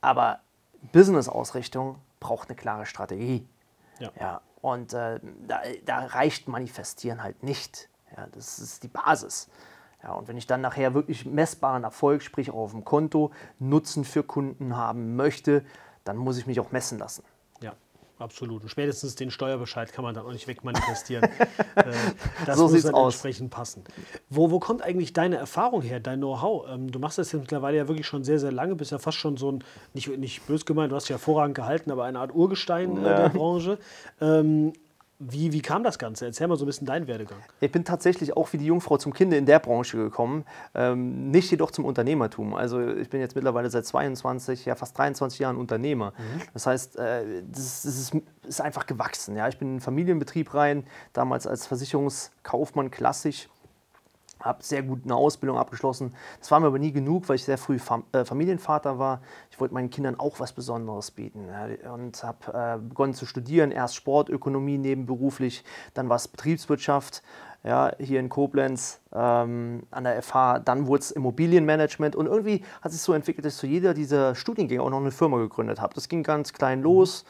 Aber 0.00 0.40
Business-Ausrichtung 0.92 1.96
braucht 2.20 2.48
eine 2.48 2.56
klare 2.56 2.86
Strategie. 2.86 3.46
Ja. 3.98 4.10
ja. 4.18 4.40
Und 4.62 4.92
äh, 4.92 5.20
da, 5.46 5.62
da, 5.84 6.06
reicht 6.06 6.48
Manifestieren 6.48 7.22
halt 7.22 7.42
nicht. 7.42 7.88
Ja, 8.16 8.26
das 8.32 8.58
ist 8.58 8.82
die 8.82 8.88
Basis. 8.88 9.48
Ja, 10.02 10.12
und 10.12 10.28
wenn 10.28 10.36
ich 10.36 10.46
dann 10.46 10.60
nachher 10.60 10.94
wirklich 10.94 11.26
messbaren 11.26 11.84
Erfolg, 11.84 12.22
sprich 12.22 12.50
auch 12.50 12.56
auf 12.56 12.70
dem 12.72 12.84
Konto, 12.84 13.30
Nutzen 13.58 14.04
für 14.04 14.22
Kunden 14.22 14.76
haben 14.76 15.16
möchte, 15.16 15.64
dann 16.04 16.16
muss 16.16 16.38
ich 16.38 16.46
mich 16.46 16.60
auch 16.60 16.72
messen 16.72 16.98
lassen 16.98 17.22
absolut. 18.20 18.62
Und 18.62 18.68
spätestens 18.68 19.14
den 19.14 19.30
Steuerbescheid 19.30 19.92
kann 19.92 20.04
man 20.04 20.14
dann 20.14 20.24
auch 20.26 20.32
nicht 20.32 20.46
wegmanifestieren. 20.46 21.24
äh, 21.74 21.84
das 22.46 22.58
so 22.58 22.68
muss 22.68 22.82
dann 22.82 22.94
aus. 22.94 23.14
entsprechend 23.14 23.50
passen. 23.50 23.84
Wo, 24.28 24.50
wo 24.50 24.58
kommt 24.58 24.82
eigentlich 24.82 25.12
deine 25.12 25.36
Erfahrung 25.36 25.82
her, 25.82 26.00
dein 26.00 26.20
Know-how? 26.20 26.68
Ähm, 26.70 26.90
du 26.90 26.98
machst 26.98 27.18
das 27.18 27.32
jetzt 27.32 27.40
mittlerweile 27.40 27.76
ja 27.76 27.88
wirklich 27.88 28.06
schon 28.06 28.24
sehr, 28.24 28.38
sehr 28.38 28.52
lange, 28.52 28.74
bist 28.76 28.90
ja 28.90 28.98
fast 28.98 29.18
schon 29.18 29.36
so 29.36 29.52
ein, 29.52 29.64
nicht, 29.94 30.08
nicht 30.18 30.46
bös 30.46 30.64
gemeint, 30.64 30.92
du 30.92 30.96
hast 30.96 31.08
ja 31.08 31.14
hervorragend 31.14 31.56
gehalten, 31.56 31.90
aber 31.90 32.04
eine 32.04 32.18
Art 32.18 32.34
Urgestein 32.34 32.96
äh, 32.98 33.02
der 33.02 33.28
Branche. 33.30 33.78
Wie, 35.22 35.52
wie 35.52 35.60
kam 35.60 35.84
das 35.84 35.98
Ganze? 35.98 36.24
Erzähl 36.24 36.48
mal 36.48 36.56
so 36.56 36.64
ein 36.64 36.66
bisschen 36.66 36.86
deinen 36.86 37.06
Werdegang. 37.06 37.38
Ich 37.60 37.70
bin 37.70 37.84
tatsächlich 37.84 38.38
auch 38.38 38.50
wie 38.54 38.56
die 38.56 38.64
Jungfrau 38.64 38.96
zum 38.96 39.12
Kinde 39.12 39.36
in 39.36 39.44
der 39.44 39.58
Branche 39.58 39.98
gekommen, 39.98 40.46
ähm, 40.74 41.30
nicht 41.30 41.50
jedoch 41.50 41.70
zum 41.72 41.84
Unternehmertum. 41.84 42.54
Also 42.54 42.80
ich 42.88 43.10
bin 43.10 43.20
jetzt 43.20 43.34
mittlerweile 43.34 43.68
seit 43.68 43.84
22, 43.84 44.64
ja 44.64 44.74
fast 44.76 44.96
23 44.96 45.38
Jahren 45.38 45.58
Unternehmer. 45.58 46.14
Mhm. 46.16 46.40
Das 46.54 46.66
heißt, 46.66 46.96
äh, 46.96 47.42
das, 47.50 47.82
das 47.82 47.98
ist, 47.98 48.16
ist, 48.48 48.60
einfach 48.62 48.86
gewachsen. 48.86 49.36
Ja? 49.36 49.46
Ich 49.48 49.58
bin 49.58 49.68
in 49.68 49.72
einen 49.74 49.80
Familienbetrieb 49.82 50.54
rein, 50.54 50.84
damals 51.12 51.46
als 51.46 51.66
Versicherungskaufmann 51.66 52.90
klassisch 52.90 53.50
habe 54.40 54.62
sehr 54.62 54.82
gut 54.82 55.00
eine 55.04 55.14
Ausbildung 55.14 55.58
abgeschlossen. 55.58 56.14
Das 56.38 56.50
war 56.50 56.60
mir 56.60 56.66
aber 56.66 56.78
nie 56.78 56.92
genug, 56.92 57.28
weil 57.28 57.36
ich 57.36 57.44
sehr 57.44 57.58
früh 57.58 57.78
Fam 57.78 58.04
äh, 58.12 58.24
Familienvater 58.24 58.98
war. 58.98 59.20
Ich 59.50 59.60
wollte 59.60 59.74
meinen 59.74 59.90
Kindern 59.90 60.18
auch 60.18 60.40
was 60.40 60.52
Besonderes 60.52 61.10
bieten 61.10 61.46
ja, 61.48 61.92
und 61.92 62.22
habe 62.24 62.52
äh, 62.52 62.78
begonnen 62.78 63.14
zu 63.14 63.26
studieren. 63.26 63.70
Erst 63.70 63.96
Sportökonomie 63.96 64.78
nebenberuflich, 64.78 65.64
dann 65.94 66.08
war 66.08 66.16
es 66.16 66.28
Betriebswirtschaft 66.28 67.22
ja, 67.62 67.92
hier 67.98 68.20
in 68.20 68.30
Koblenz 68.30 69.00
ähm, 69.12 69.82
an 69.90 70.04
der 70.04 70.22
FH. 70.22 70.60
Dann 70.60 70.86
wurde 70.86 71.02
es 71.02 71.10
Immobilienmanagement 71.10 72.16
und 72.16 72.26
irgendwie 72.26 72.64
hat 72.80 72.92
sich 72.92 73.00
so 73.00 73.12
entwickelt, 73.12 73.44
dass 73.44 73.58
zu 73.58 73.66
jeder 73.66 73.92
dieser 73.92 74.34
Studiengänge 74.34 74.82
auch 74.82 74.90
noch 74.90 75.00
eine 75.00 75.10
Firma 75.10 75.36
gegründet 75.38 75.80
habe. 75.80 75.94
Das 75.94 76.08
ging 76.08 76.22
ganz 76.22 76.52
klein 76.52 76.80
los. 76.80 77.24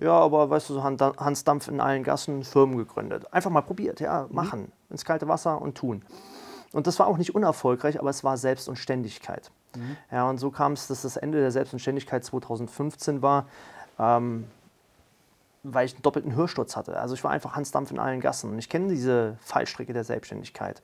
Ja, 0.00 0.12
aber 0.12 0.50
weißt 0.50 0.70
du, 0.70 0.74
so 0.74 0.82
Hans 0.82 1.44
Dampf 1.44 1.68
in 1.68 1.80
allen 1.80 2.02
Gassen, 2.02 2.42
Firmen 2.42 2.76
gegründet. 2.76 3.32
Einfach 3.32 3.50
mal 3.50 3.62
probiert, 3.62 4.00
ja, 4.00 4.26
machen, 4.30 4.62
mhm. 4.62 4.72
ins 4.90 5.04
kalte 5.04 5.28
Wasser 5.28 5.60
und 5.60 5.76
tun. 5.76 6.02
Und 6.72 6.86
das 6.86 6.98
war 6.98 7.06
auch 7.06 7.16
nicht 7.16 7.34
unerfolgreich, 7.34 7.98
aber 7.98 8.10
es 8.10 8.24
war 8.24 8.36
Selbst 8.36 8.68
und. 8.68 8.78
Mhm. 9.76 9.96
Ja, 10.10 10.28
und 10.28 10.38
so 10.38 10.50
kam 10.50 10.72
es, 10.72 10.88
dass 10.88 11.02
das 11.02 11.16
Ende 11.16 11.40
der 11.40 11.50
Selbst 11.50 11.72
und 11.72 11.78
Ständigkeit 11.78 12.24
2015 12.24 13.22
war, 13.22 13.46
ähm, 13.98 14.46
weil 15.62 15.86
ich 15.86 15.94
einen 15.94 16.02
doppelten 16.02 16.34
Hörsturz 16.34 16.76
hatte. 16.76 16.98
Also 16.98 17.14
ich 17.14 17.24
war 17.24 17.30
einfach 17.30 17.56
Hans 17.56 17.70
Dampf 17.70 17.90
in 17.90 17.98
allen 17.98 18.20
Gassen. 18.20 18.50
Und 18.50 18.58
ich 18.58 18.68
kenne 18.68 18.88
diese 18.88 19.36
Fallstrecke 19.40 19.92
der 19.92 20.04
Selbstständigkeit. 20.04 20.82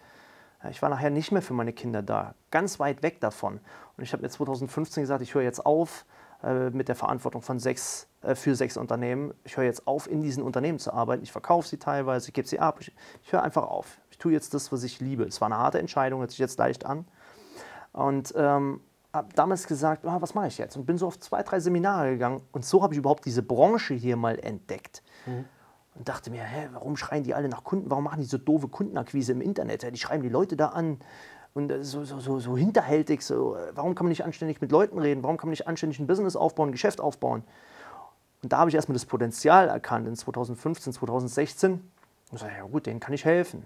Ich 0.71 0.81
war 0.81 0.88
nachher 0.88 1.11
nicht 1.11 1.33
mehr 1.33 1.42
für 1.42 1.55
meine 1.55 1.73
Kinder 1.73 2.03
da, 2.03 2.35
ganz 2.53 2.79
weit 2.79 3.03
weg 3.03 3.21
davon. 3.21 3.61
Und 3.97 4.05
ich 4.05 4.12
habe 4.12 4.23
mir 4.23 4.29
2015 4.29 5.03
gesagt, 5.03 5.23
ich 5.23 5.35
höre 5.35 5.42
jetzt 5.42 5.66
auf 5.66 6.05
äh, 6.42 6.71
mit 6.71 6.88
der 6.88 6.95
Verantwortung 6.95 7.42
von 7.42 7.59
sechs 7.59 8.07
äh, 8.23 8.35
für 8.35 8.55
sechs 8.55 8.77
Unternehmen. 8.77 9.35
Ich 9.45 9.57
höre 9.57 9.64
jetzt 9.64 9.87
auf, 9.87 10.09
in 10.09 10.23
diesen 10.23 10.42
Unternehmen 10.42 10.79
zu 10.79 10.92
arbeiten. 10.92 11.23
Ich 11.23 11.33
verkaufe 11.33 11.66
sie 11.66 11.79
teilweise, 11.79 12.29
ich 12.29 12.35
gebe 12.35 12.47
sie 12.47 12.61
ab. 12.61 12.79
Ich, 12.81 12.92
ich 13.25 13.33
höre 13.33 13.42
einfach 13.42 13.64
auf. 13.64 13.99
Tue 14.23 14.33
jetzt 14.33 14.55
das, 14.55 14.71
was 14.71 14.85
ich 14.85 15.01
liebe. 15.01 15.25
Es 15.25 15.41
war 15.41 15.47
eine 15.47 15.59
harte 15.59 15.81
Entscheidung, 15.81 16.21
hört 16.21 16.31
sich 16.31 16.39
jetzt 16.39 16.57
leicht 16.57 16.87
an. 16.87 17.05
Und 17.93 18.33
ähm, 18.37 18.81
habe 19.13 19.29
damals 19.35 19.67
gesagt, 19.67 20.07
ah, 20.07 20.19
was 20.21 20.35
mache 20.35 20.47
ich 20.47 20.59
jetzt? 20.59 20.77
Und 20.77 20.87
bin 20.87 20.97
so 20.97 21.09
auf 21.09 21.19
zwei, 21.19 21.43
drei 21.43 21.59
Seminare 21.59 22.13
gegangen. 22.13 22.41
Und 22.53 22.65
so 22.65 22.85
habe 22.85 22.95
ich 22.95 22.99
überhaupt 22.99 23.25
diese 23.25 23.43
Branche 23.43 23.95
hier 23.95 24.17
mal 24.17 24.39
entdeckt. 24.39 25.03
Mhm. 25.27 25.45
Und 25.97 26.09
dachte 26.09 26.31
mir, 26.31 26.45
hä, 26.45 26.69
warum 26.73 26.97
schreien 26.97 27.25
die 27.25 27.35
alle 27.35 27.49
nach 27.49 27.65
Kunden? 27.65 27.91
Warum 27.91 28.05
machen 28.05 28.21
die 28.21 28.27
so 28.27 28.39
doofe 28.39 28.69
Kundenakquise 28.69 29.33
im 29.33 29.41
Internet? 29.41 29.83
Die 29.93 29.99
schreiben 29.99 30.23
die 30.23 30.29
Leute 30.29 30.57
da 30.57 30.69
an 30.69 31.01
und 31.53 31.73
äh, 31.73 31.83
so, 31.83 32.05
so, 32.05 32.21
so, 32.21 32.39
so 32.39 32.57
hinterhältig. 32.57 33.23
So. 33.23 33.57
Äh, 33.57 33.73
warum 33.75 33.97
kann 33.97 34.07
man 34.07 34.11
nicht 34.11 34.25
anständig 34.25 34.61
mit 34.61 34.71
Leuten 34.71 35.01
reden? 35.01 35.25
Warum 35.25 35.37
kann 35.37 35.49
man 35.49 35.53
nicht 35.53 35.67
anständig 35.67 35.99
ein 35.99 36.07
Business 36.07 36.37
aufbauen, 36.37 36.69
ein 36.69 36.73
Geschäft 36.73 37.01
aufbauen? 37.01 37.43
Und 38.45 38.53
da 38.53 38.59
habe 38.59 38.71
ich 38.71 38.77
erstmal 38.77 38.95
das 38.95 39.07
Potenzial 39.07 39.69
erkannt 39.69 40.07
in 40.07 40.15
2015, 40.15 40.93
2016. 40.93 41.91
Und 42.31 42.39
sage, 42.39 42.53
ja 42.57 42.63
gut, 42.63 42.87
denen 42.87 43.01
kann 43.01 43.13
ich 43.13 43.25
helfen. 43.25 43.65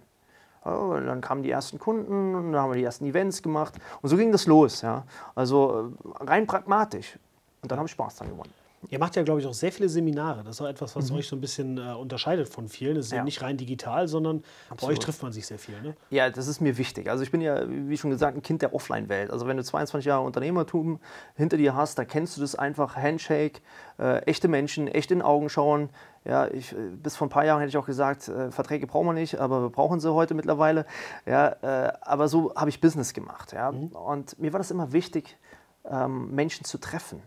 Und 0.67 1.07
dann 1.07 1.21
kamen 1.21 1.43
die 1.43 1.51
ersten 1.51 1.79
Kunden 1.79 2.35
und 2.35 2.53
dann 2.53 2.63
haben 2.63 2.71
wir 2.71 2.77
die 2.77 2.85
ersten 2.85 3.07
Events 3.07 3.43
gemacht. 3.43 3.75
Und 4.03 4.09
so 4.09 4.17
ging 4.17 4.33
das 4.33 4.47
los. 4.47 4.83
Ja. 4.83 5.05
Also 5.35 5.93
äh, 6.05 6.25
rein 6.25 6.47
pragmatisch. 6.47 7.19
Und 7.63 7.71
dann 7.71 7.79
habe 7.79 7.87
ich 7.87 7.93
Spaß 7.93 8.17
dran 8.17 8.29
gewonnen. 8.29 8.53
Ihr 8.89 8.99
macht 8.99 9.17
ja, 9.17 9.23
glaube 9.23 9.41
ich, 9.41 9.47
auch 9.47 9.55
sehr 9.55 9.73
viele 9.73 9.89
Seminare. 9.89 10.43
Das 10.45 10.57
ist 10.57 10.61
auch 10.61 10.69
etwas, 10.69 10.95
was 10.97 11.11
mhm. 11.11 11.19
euch 11.19 11.29
so 11.29 11.37
ein 11.37 11.41
bisschen 11.41 11.79
äh, 11.79 11.93
unterscheidet 11.93 12.49
von 12.49 12.69
vielen. 12.69 12.97
Es 12.97 13.07
ist 13.07 13.13
ja. 13.13 13.19
ja. 13.19 13.25
nicht 13.25 13.43
rein 13.43 13.57
digital, 13.57 14.09
sondern 14.09 14.43
Absolut. 14.69 14.81
bei 14.81 14.87
euch 14.89 14.99
trifft 14.99 15.23
man 15.23 15.33
sich 15.33 15.47
sehr 15.47 15.59
viel. 15.59 15.81
Ne? 15.83 15.97
Ja, 16.11 16.31
das 16.31 16.47
ist 16.47 16.61
mir 16.61 16.79
wichtig. 16.79 17.11
Also 17.11 17.23
ich 17.23 17.31
bin 17.31 17.41
ja, 17.41 17.63
wie 17.69 17.97
schon 17.97 18.11
gesagt, 18.11 18.37
ein 18.37 18.43
Kind 18.43 18.63
der 18.63 18.75
Offline-Welt. 18.75 19.31
Also 19.31 19.47
wenn 19.47 19.57
du 19.57 19.65
22 19.65 20.07
Jahre 20.07 20.25
Unternehmertum 20.25 21.01
hinter 21.35 21.57
dir 21.57 21.75
hast, 21.75 21.99
da 21.99 22.05
kennst 22.05 22.37
du 22.37 22.41
das 22.41 22.55
einfach. 22.55 22.97
Handshake, 22.97 23.61
äh, 23.99 24.19
echte 24.25 24.49
Menschen, 24.49 24.89
echt 24.89 25.11
in 25.11 25.23
Augen 25.23 25.49
schauen. 25.49 25.91
Ja, 26.25 26.49
ich, 26.49 26.73
äh, 26.73 26.77
bis 27.03 27.17
vor 27.17 27.27
ein 27.27 27.31
paar 27.31 27.45
Jahren 27.45 27.61
hätte 27.61 27.71
ich 27.71 27.77
auch 27.77 27.87
gesagt, 27.87 28.29
äh, 28.29 28.51
Verträge 28.51 28.87
brauchen 28.87 29.07
wir 29.07 29.13
nicht, 29.13 29.39
aber 29.39 29.63
wir 29.63 29.71
brauchen 29.71 30.01
sie 30.01 30.13
heute 30.13 30.35
mittlerweile. 30.35 30.87
Ja, 31.25 31.49
äh, 31.63 31.93
aber 32.03 32.29
so 32.29 32.55
habe 32.55 32.71
ich 32.71 32.81
Business 32.81 33.13
gemacht. 33.15 33.53
Ja? 33.53 33.73
Mhm. 33.73 33.89
Und 33.89 34.39
mir 34.39 34.53
war 34.53 34.59
das 34.59 34.71
immer 34.71 34.93
wichtig, 34.93 35.37
ähm, 35.85 36.35
Menschen 36.35 36.65
zu 36.65 36.79
treffen. 36.79 37.23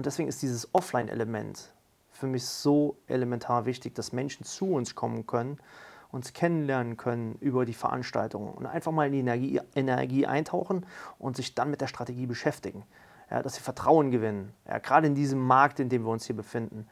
Und 0.00 0.06
deswegen 0.06 0.30
ist 0.30 0.40
dieses 0.40 0.74
Offline-Element 0.74 1.74
für 2.10 2.26
mich 2.26 2.46
so 2.46 2.96
elementar 3.06 3.66
wichtig, 3.66 3.94
dass 3.94 4.14
Menschen 4.14 4.46
zu 4.46 4.72
uns 4.72 4.94
kommen 4.94 5.26
können, 5.26 5.58
uns 6.10 6.32
kennenlernen 6.32 6.96
können 6.96 7.34
über 7.40 7.66
die 7.66 7.74
Veranstaltungen 7.74 8.50
und 8.54 8.64
einfach 8.64 8.92
mal 8.92 9.08
in 9.08 9.12
die 9.12 9.18
Energie, 9.18 9.60
Energie 9.74 10.26
eintauchen 10.26 10.86
und 11.18 11.36
sich 11.36 11.54
dann 11.54 11.70
mit 11.70 11.82
der 11.82 11.86
Strategie 11.86 12.24
beschäftigen. 12.24 12.84
Ja, 13.30 13.42
dass 13.42 13.56
sie 13.56 13.60
Vertrauen 13.60 14.10
gewinnen, 14.10 14.54
ja, 14.66 14.78
gerade 14.78 15.06
in 15.06 15.14
diesem 15.14 15.38
Markt, 15.38 15.80
in 15.80 15.90
dem 15.90 16.04
wir 16.04 16.12
uns 16.12 16.24
hier 16.24 16.34
befinden. 16.34 16.86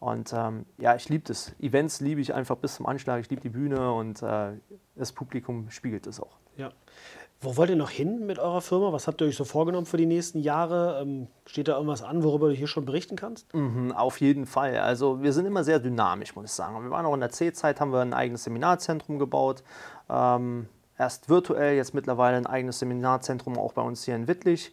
Und 0.00 0.32
ähm, 0.32 0.66
ja, 0.78 0.96
ich 0.96 1.08
liebe 1.08 1.22
das. 1.28 1.54
Events 1.60 2.00
liebe 2.00 2.20
ich 2.20 2.34
einfach 2.34 2.56
bis 2.56 2.74
zum 2.74 2.86
Anschlag. 2.86 3.20
Ich 3.20 3.30
liebe 3.30 3.40
die 3.40 3.50
Bühne 3.50 3.92
und 3.92 4.20
äh, 4.20 4.54
das 4.96 5.12
Publikum 5.12 5.70
spiegelt 5.70 6.08
es 6.08 6.18
auch. 6.18 6.38
Ja. 6.56 6.72
Wo 7.40 7.56
wollt 7.56 7.70
ihr 7.70 7.76
noch 7.76 7.90
hin 7.90 8.26
mit 8.26 8.40
eurer 8.40 8.60
Firma? 8.60 8.92
Was 8.92 9.06
habt 9.06 9.20
ihr 9.20 9.28
euch 9.28 9.36
so 9.36 9.44
vorgenommen 9.44 9.86
für 9.86 9.96
die 9.96 10.06
nächsten 10.06 10.40
Jahre? 10.40 11.00
Ähm, 11.00 11.28
steht 11.46 11.68
da 11.68 11.74
irgendwas 11.74 12.02
an, 12.02 12.24
worüber 12.24 12.48
du 12.48 12.54
hier 12.54 12.66
schon 12.66 12.84
berichten 12.84 13.14
kannst? 13.14 13.54
Mhm, 13.54 13.92
auf 13.92 14.20
jeden 14.20 14.44
Fall. 14.44 14.76
Also 14.78 15.22
wir 15.22 15.32
sind 15.32 15.46
immer 15.46 15.62
sehr 15.62 15.78
dynamisch, 15.78 16.34
muss 16.34 16.46
ich 16.46 16.50
sagen. 16.50 16.82
Wir 16.82 16.90
waren 16.90 17.06
auch 17.06 17.14
in 17.14 17.20
der 17.20 17.30
C-Zeit, 17.30 17.80
haben 17.80 17.92
wir 17.92 18.00
ein 18.00 18.12
eigenes 18.12 18.42
Seminarzentrum 18.42 19.20
gebaut. 19.20 19.62
Ähm, 20.10 20.66
erst 20.98 21.28
virtuell, 21.28 21.76
jetzt 21.76 21.94
mittlerweile 21.94 22.38
ein 22.38 22.46
eigenes 22.46 22.80
Seminarzentrum 22.80 23.56
auch 23.56 23.72
bei 23.72 23.82
uns 23.82 24.04
hier 24.04 24.16
in 24.16 24.26
Wittlich. 24.26 24.72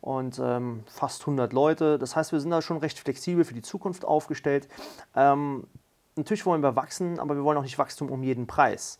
Und 0.00 0.38
ähm, 0.38 0.84
fast 0.86 1.22
100 1.22 1.52
Leute. 1.52 1.98
Das 1.98 2.14
heißt, 2.14 2.30
wir 2.30 2.38
sind 2.38 2.50
da 2.50 2.62
schon 2.62 2.76
recht 2.76 3.00
flexibel 3.00 3.44
für 3.44 3.54
die 3.54 3.62
Zukunft 3.62 4.04
aufgestellt. 4.04 4.68
Ähm, 5.16 5.66
natürlich 6.14 6.46
wollen 6.46 6.62
wir 6.62 6.76
wachsen, 6.76 7.18
aber 7.18 7.34
wir 7.34 7.42
wollen 7.42 7.58
auch 7.58 7.62
nicht 7.62 7.78
Wachstum 7.78 8.08
um 8.08 8.22
jeden 8.22 8.46
Preis. 8.46 8.98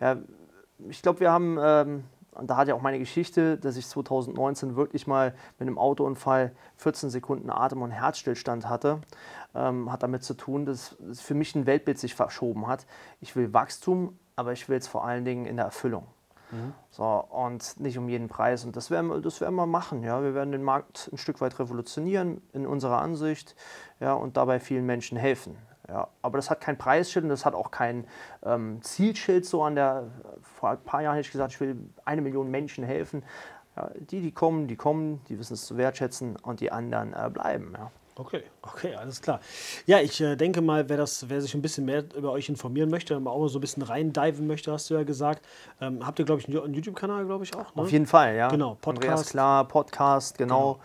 Ja, 0.00 0.16
ich 0.88 1.00
glaube, 1.00 1.20
wir 1.20 1.30
haben 1.30 1.58
ähm, 1.60 2.04
und 2.38 2.48
da 2.48 2.56
hat 2.56 2.68
ja 2.68 2.74
auch 2.74 2.82
meine 2.82 2.98
Geschichte, 2.98 3.56
dass 3.56 3.76
ich 3.76 3.86
2019 3.86 4.76
wirklich 4.76 5.06
mal 5.06 5.34
mit 5.58 5.68
einem 5.68 5.78
Autounfall 5.78 6.52
14 6.76 7.10
Sekunden 7.10 7.50
Atem- 7.50 7.82
und 7.82 7.90
Herzstillstand 7.90 8.68
hatte, 8.68 9.00
ähm, 9.54 9.90
hat 9.90 10.02
damit 10.02 10.22
zu 10.22 10.34
tun, 10.34 10.66
dass 10.66 10.96
es 11.10 11.20
für 11.20 11.34
mich 11.34 11.54
ein 11.54 11.66
Weltbild 11.66 11.98
sich 11.98 12.14
verschoben 12.14 12.66
hat. 12.66 12.86
Ich 13.20 13.36
will 13.36 13.52
Wachstum, 13.52 14.18
aber 14.36 14.52
ich 14.52 14.68
will 14.68 14.78
es 14.78 14.86
vor 14.86 15.04
allen 15.04 15.24
Dingen 15.24 15.46
in 15.46 15.56
der 15.56 15.66
Erfüllung. 15.66 16.06
Mhm. 16.50 16.74
So, 16.90 17.04
und 17.04 17.80
nicht 17.80 17.98
um 17.98 18.08
jeden 18.08 18.28
Preis. 18.28 18.64
Und 18.64 18.76
das 18.76 18.90
werden, 18.90 19.22
das 19.22 19.40
werden 19.40 19.54
wir 19.54 19.66
machen. 19.66 20.02
Ja. 20.02 20.22
Wir 20.22 20.34
werden 20.34 20.52
den 20.52 20.62
Markt 20.62 21.10
ein 21.12 21.18
Stück 21.18 21.40
weit 21.40 21.58
revolutionieren 21.58 22.40
in 22.52 22.66
unserer 22.66 23.00
Ansicht 23.00 23.56
ja, 24.00 24.12
und 24.14 24.36
dabei 24.36 24.60
vielen 24.60 24.86
Menschen 24.86 25.18
helfen. 25.18 25.56
Ja, 25.88 26.08
aber 26.22 26.38
das 26.38 26.50
hat 26.50 26.60
kein 26.60 26.76
Preisschild 26.78 27.24
und 27.24 27.28
das 27.28 27.44
hat 27.44 27.54
auch 27.54 27.70
kein 27.70 28.06
ähm, 28.44 28.82
Zielschild 28.82 29.46
so 29.46 29.62
an 29.62 29.76
der, 29.76 30.10
vor 30.42 30.70
ein 30.70 30.80
paar 30.80 31.02
Jahren 31.02 31.14
hätte 31.14 31.26
ich 31.26 31.32
gesagt, 31.32 31.52
ich 31.52 31.60
will 31.60 31.76
eine 32.04 32.22
Million 32.22 32.50
Menschen 32.50 32.82
helfen. 32.82 33.22
Ja, 33.76 33.90
die, 34.10 34.20
die 34.20 34.32
kommen, 34.32 34.66
die 34.68 34.76
kommen, 34.76 35.22
die 35.28 35.38
wissen 35.38 35.54
es 35.54 35.66
zu 35.66 35.76
wertschätzen 35.76 36.36
und 36.36 36.60
die 36.60 36.72
anderen 36.72 37.12
äh, 37.12 37.30
bleiben. 37.30 37.72
Ja. 37.76 37.90
Okay, 38.18 38.42
okay, 38.62 38.94
alles 38.94 39.20
klar. 39.20 39.40
Ja, 39.84 40.00
ich 40.00 40.22
äh, 40.22 40.36
denke 40.36 40.62
mal, 40.62 40.88
wer, 40.88 40.96
das, 40.96 41.28
wer 41.28 41.42
sich 41.42 41.54
ein 41.54 41.60
bisschen 41.60 41.84
mehr 41.84 42.02
über 42.16 42.32
euch 42.32 42.48
informieren 42.48 42.88
möchte, 42.88 43.14
auch 43.14 43.20
mal 43.20 43.48
so 43.50 43.58
ein 43.58 43.60
bisschen 43.60 43.82
reindiven 43.82 44.46
möchte, 44.46 44.72
hast 44.72 44.88
du 44.88 44.94
ja 44.94 45.02
gesagt. 45.02 45.46
Ähm, 45.82 46.04
habt 46.04 46.18
ihr, 46.18 46.24
glaube 46.24 46.40
ich, 46.40 46.48
einen 46.48 46.72
YouTube-Kanal, 46.72 47.26
glaube 47.26 47.44
ich, 47.44 47.54
auch? 47.54 47.74
Ne? 47.74 47.82
Auf 47.82 47.92
jeden 47.92 48.06
Fall, 48.06 48.34
ja. 48.34 48.48
Genau, 48.48 48.76
Podcast. 48.80 49.04
Andreas 49.04 49.28
Klar, 49.28 49.68
Podcast, 49.68 50.38
genau. 50.38 50.74
genau. 50.74 50.84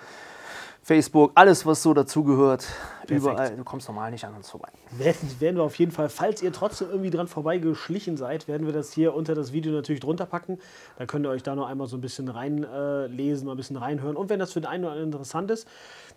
Facebook, 0.84 1.32
alles, 1.36 1.66
was 1.66 1.84
so 1.84 1.94
dazugehört. 1.94 2.66
Überall. 3.08 3.56
Du 3.56 3.64
kommst 3.64 3.88
normal 3.88 4.10
nicht 4.10 4.26
an 4.26 4.34
uns 4.34 4.50
vorbei. 4.50 4.70
Werden, 4.98 5.56
wir 5.56 5.64
auf 5.64 5.76
jeden 5.76 5.92
Fall, 5.92 6.10
falls 6.10 6.42
ihr 6.42 6.52
trotzdem 6.52 6.90
irgendwie 6.90 7.12
dran 7.12 7.28
vorbeigeschlichen 7.28 8.18
seid, 8.18 8.48
werden 8.48 8.66
wir 8.66 8.74
das 8.74 8.92
hier 8.92 9.14
unter 9.14 9.36
das 9.36 9.52
Video 9.54 9.72
natürlich 9.74 10.00
drunter 10.00 10.26
packen. 10.26 10.58
Da 10.98 11.06
könnt 11.06 11.26
ihr 11.26 11.30
euch 11.30 11.44
da 11.44 11.56
noch 11.56 11.68
einmal 11.68 11.88
so 11.88 11.98
ein 11.98 12.02
bisschen 12.02 12.30
reinlesen, 12.30 13.44
äh, 13.44 13.46
mal 13.46 13.54
ein 13.54 13.58
bisschen 13.58 13.78
reinhören. 13.78 14.16
Und 14.16 14.30
wenn 14.30 14.40
das 14.40 14.54
für 14.54 14.62
den 14.62 14.68
einen 14.68 14.84
oder 14.84 14.94
anderen 14.94 15.12
interessant 15.12 15.52
ist, 15.52 15.68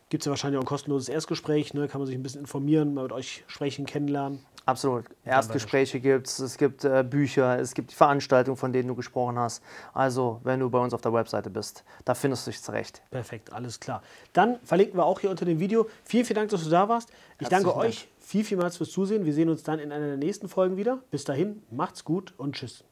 gibt 0.09 0.23
es 0.23 0.27
ja 0.27 0.31
wahrscheinlich 0.31 0.59
auch 0.59 0.63
ein 0.63 0.69
kostenloses 0.69 1.09
Erstgespräch. 1.09 1.75
Ne? 1.75 1.89
Kann 1.89 2.01
man 2.01 2.07
sich 2.07 2.17
ein 2.17 2.23
bisschen 2.23 2.41
informieren, 2.41 2.95
mal 2.95 3.03
mit 3.03 3.13
euch 3.13 3.45
sprechen, 3.49 3.85
kennenlernen. 3.85 4.41
Absolut. 4.67 5.05
Erstgespräche 5.25 6.01
gibt 6.01 6.27
es, 6.27 6.39
es 6.39 6.57
gibt 6.57 6.85
äh, 6.85 7.05
Bücher, 7.09 7.59
es 7.59 7.75
gibt 7.75 7.93
Veranstaltungen, 7.93 8.57
von 8.57 8.73
denen 8.73 8.89
du 8.89 8.95
gesprochen 8.95 9.39
hast. 9.39 9.63
Also, 9.93 10.41
wenn 10.43 10.61
du 10.61 10.71
bei 10.71 10.79
uns 10.79 10.95
auf 10.95 11.03
der 11.03 11.13
Webseite 11.13 11.51
bist, 11.51 11.85
da 12.05 12.15
findest 12.15 12.47
du 12.47 12.51
dich 12.51 12.63
zurecht. 12.63 13.03
Perfekt, 13.11 13.53
alles 13.53 13.79
klar. 13.79 14.03
Dann 14.33 14.59
verlinken 14.65 14.99
wir 14.99 15.05
auch 15.05 15.21
hier 15.21 15.31
unter 15.31 15.45
dem 15.45 15.61
Video. 15.61 15.87
Vielen, 16.05 16.25
vielen 16.25 16.37
Dank, 16.37 16.51
dass 16.51 16.65
du 16.65 16.71
da 16.71 16.89
warst. 16.89 17.11
Ich 17.11 17.51
Herzlichen 17.51 17.51
danke 17.51 17.79
Dank. 17.79 17.91
euch 17.91 18.09
viel, 18.19 18.45
vielmals 18.45 18.77
fürs 18.79 18.91
Zusehen. 18.91 19.25
Wir 19.27 19.35
sehen 19.35 19.51
uns 19.51 19.63
dann 19.63 19.79
in 19.79 19.93
einer 19.93 20.07
der 20.07 20.17
nächsten 20.17 20.49
Folgen 20.49 20.77
wieder. 20.77 20.99
Bis 21.11 21.25
dahin, 21.25 21.63
macht's 21.71 22.05
gut 22.05 22.33
und 22.39 22.55
tschüss. 22.57 22.85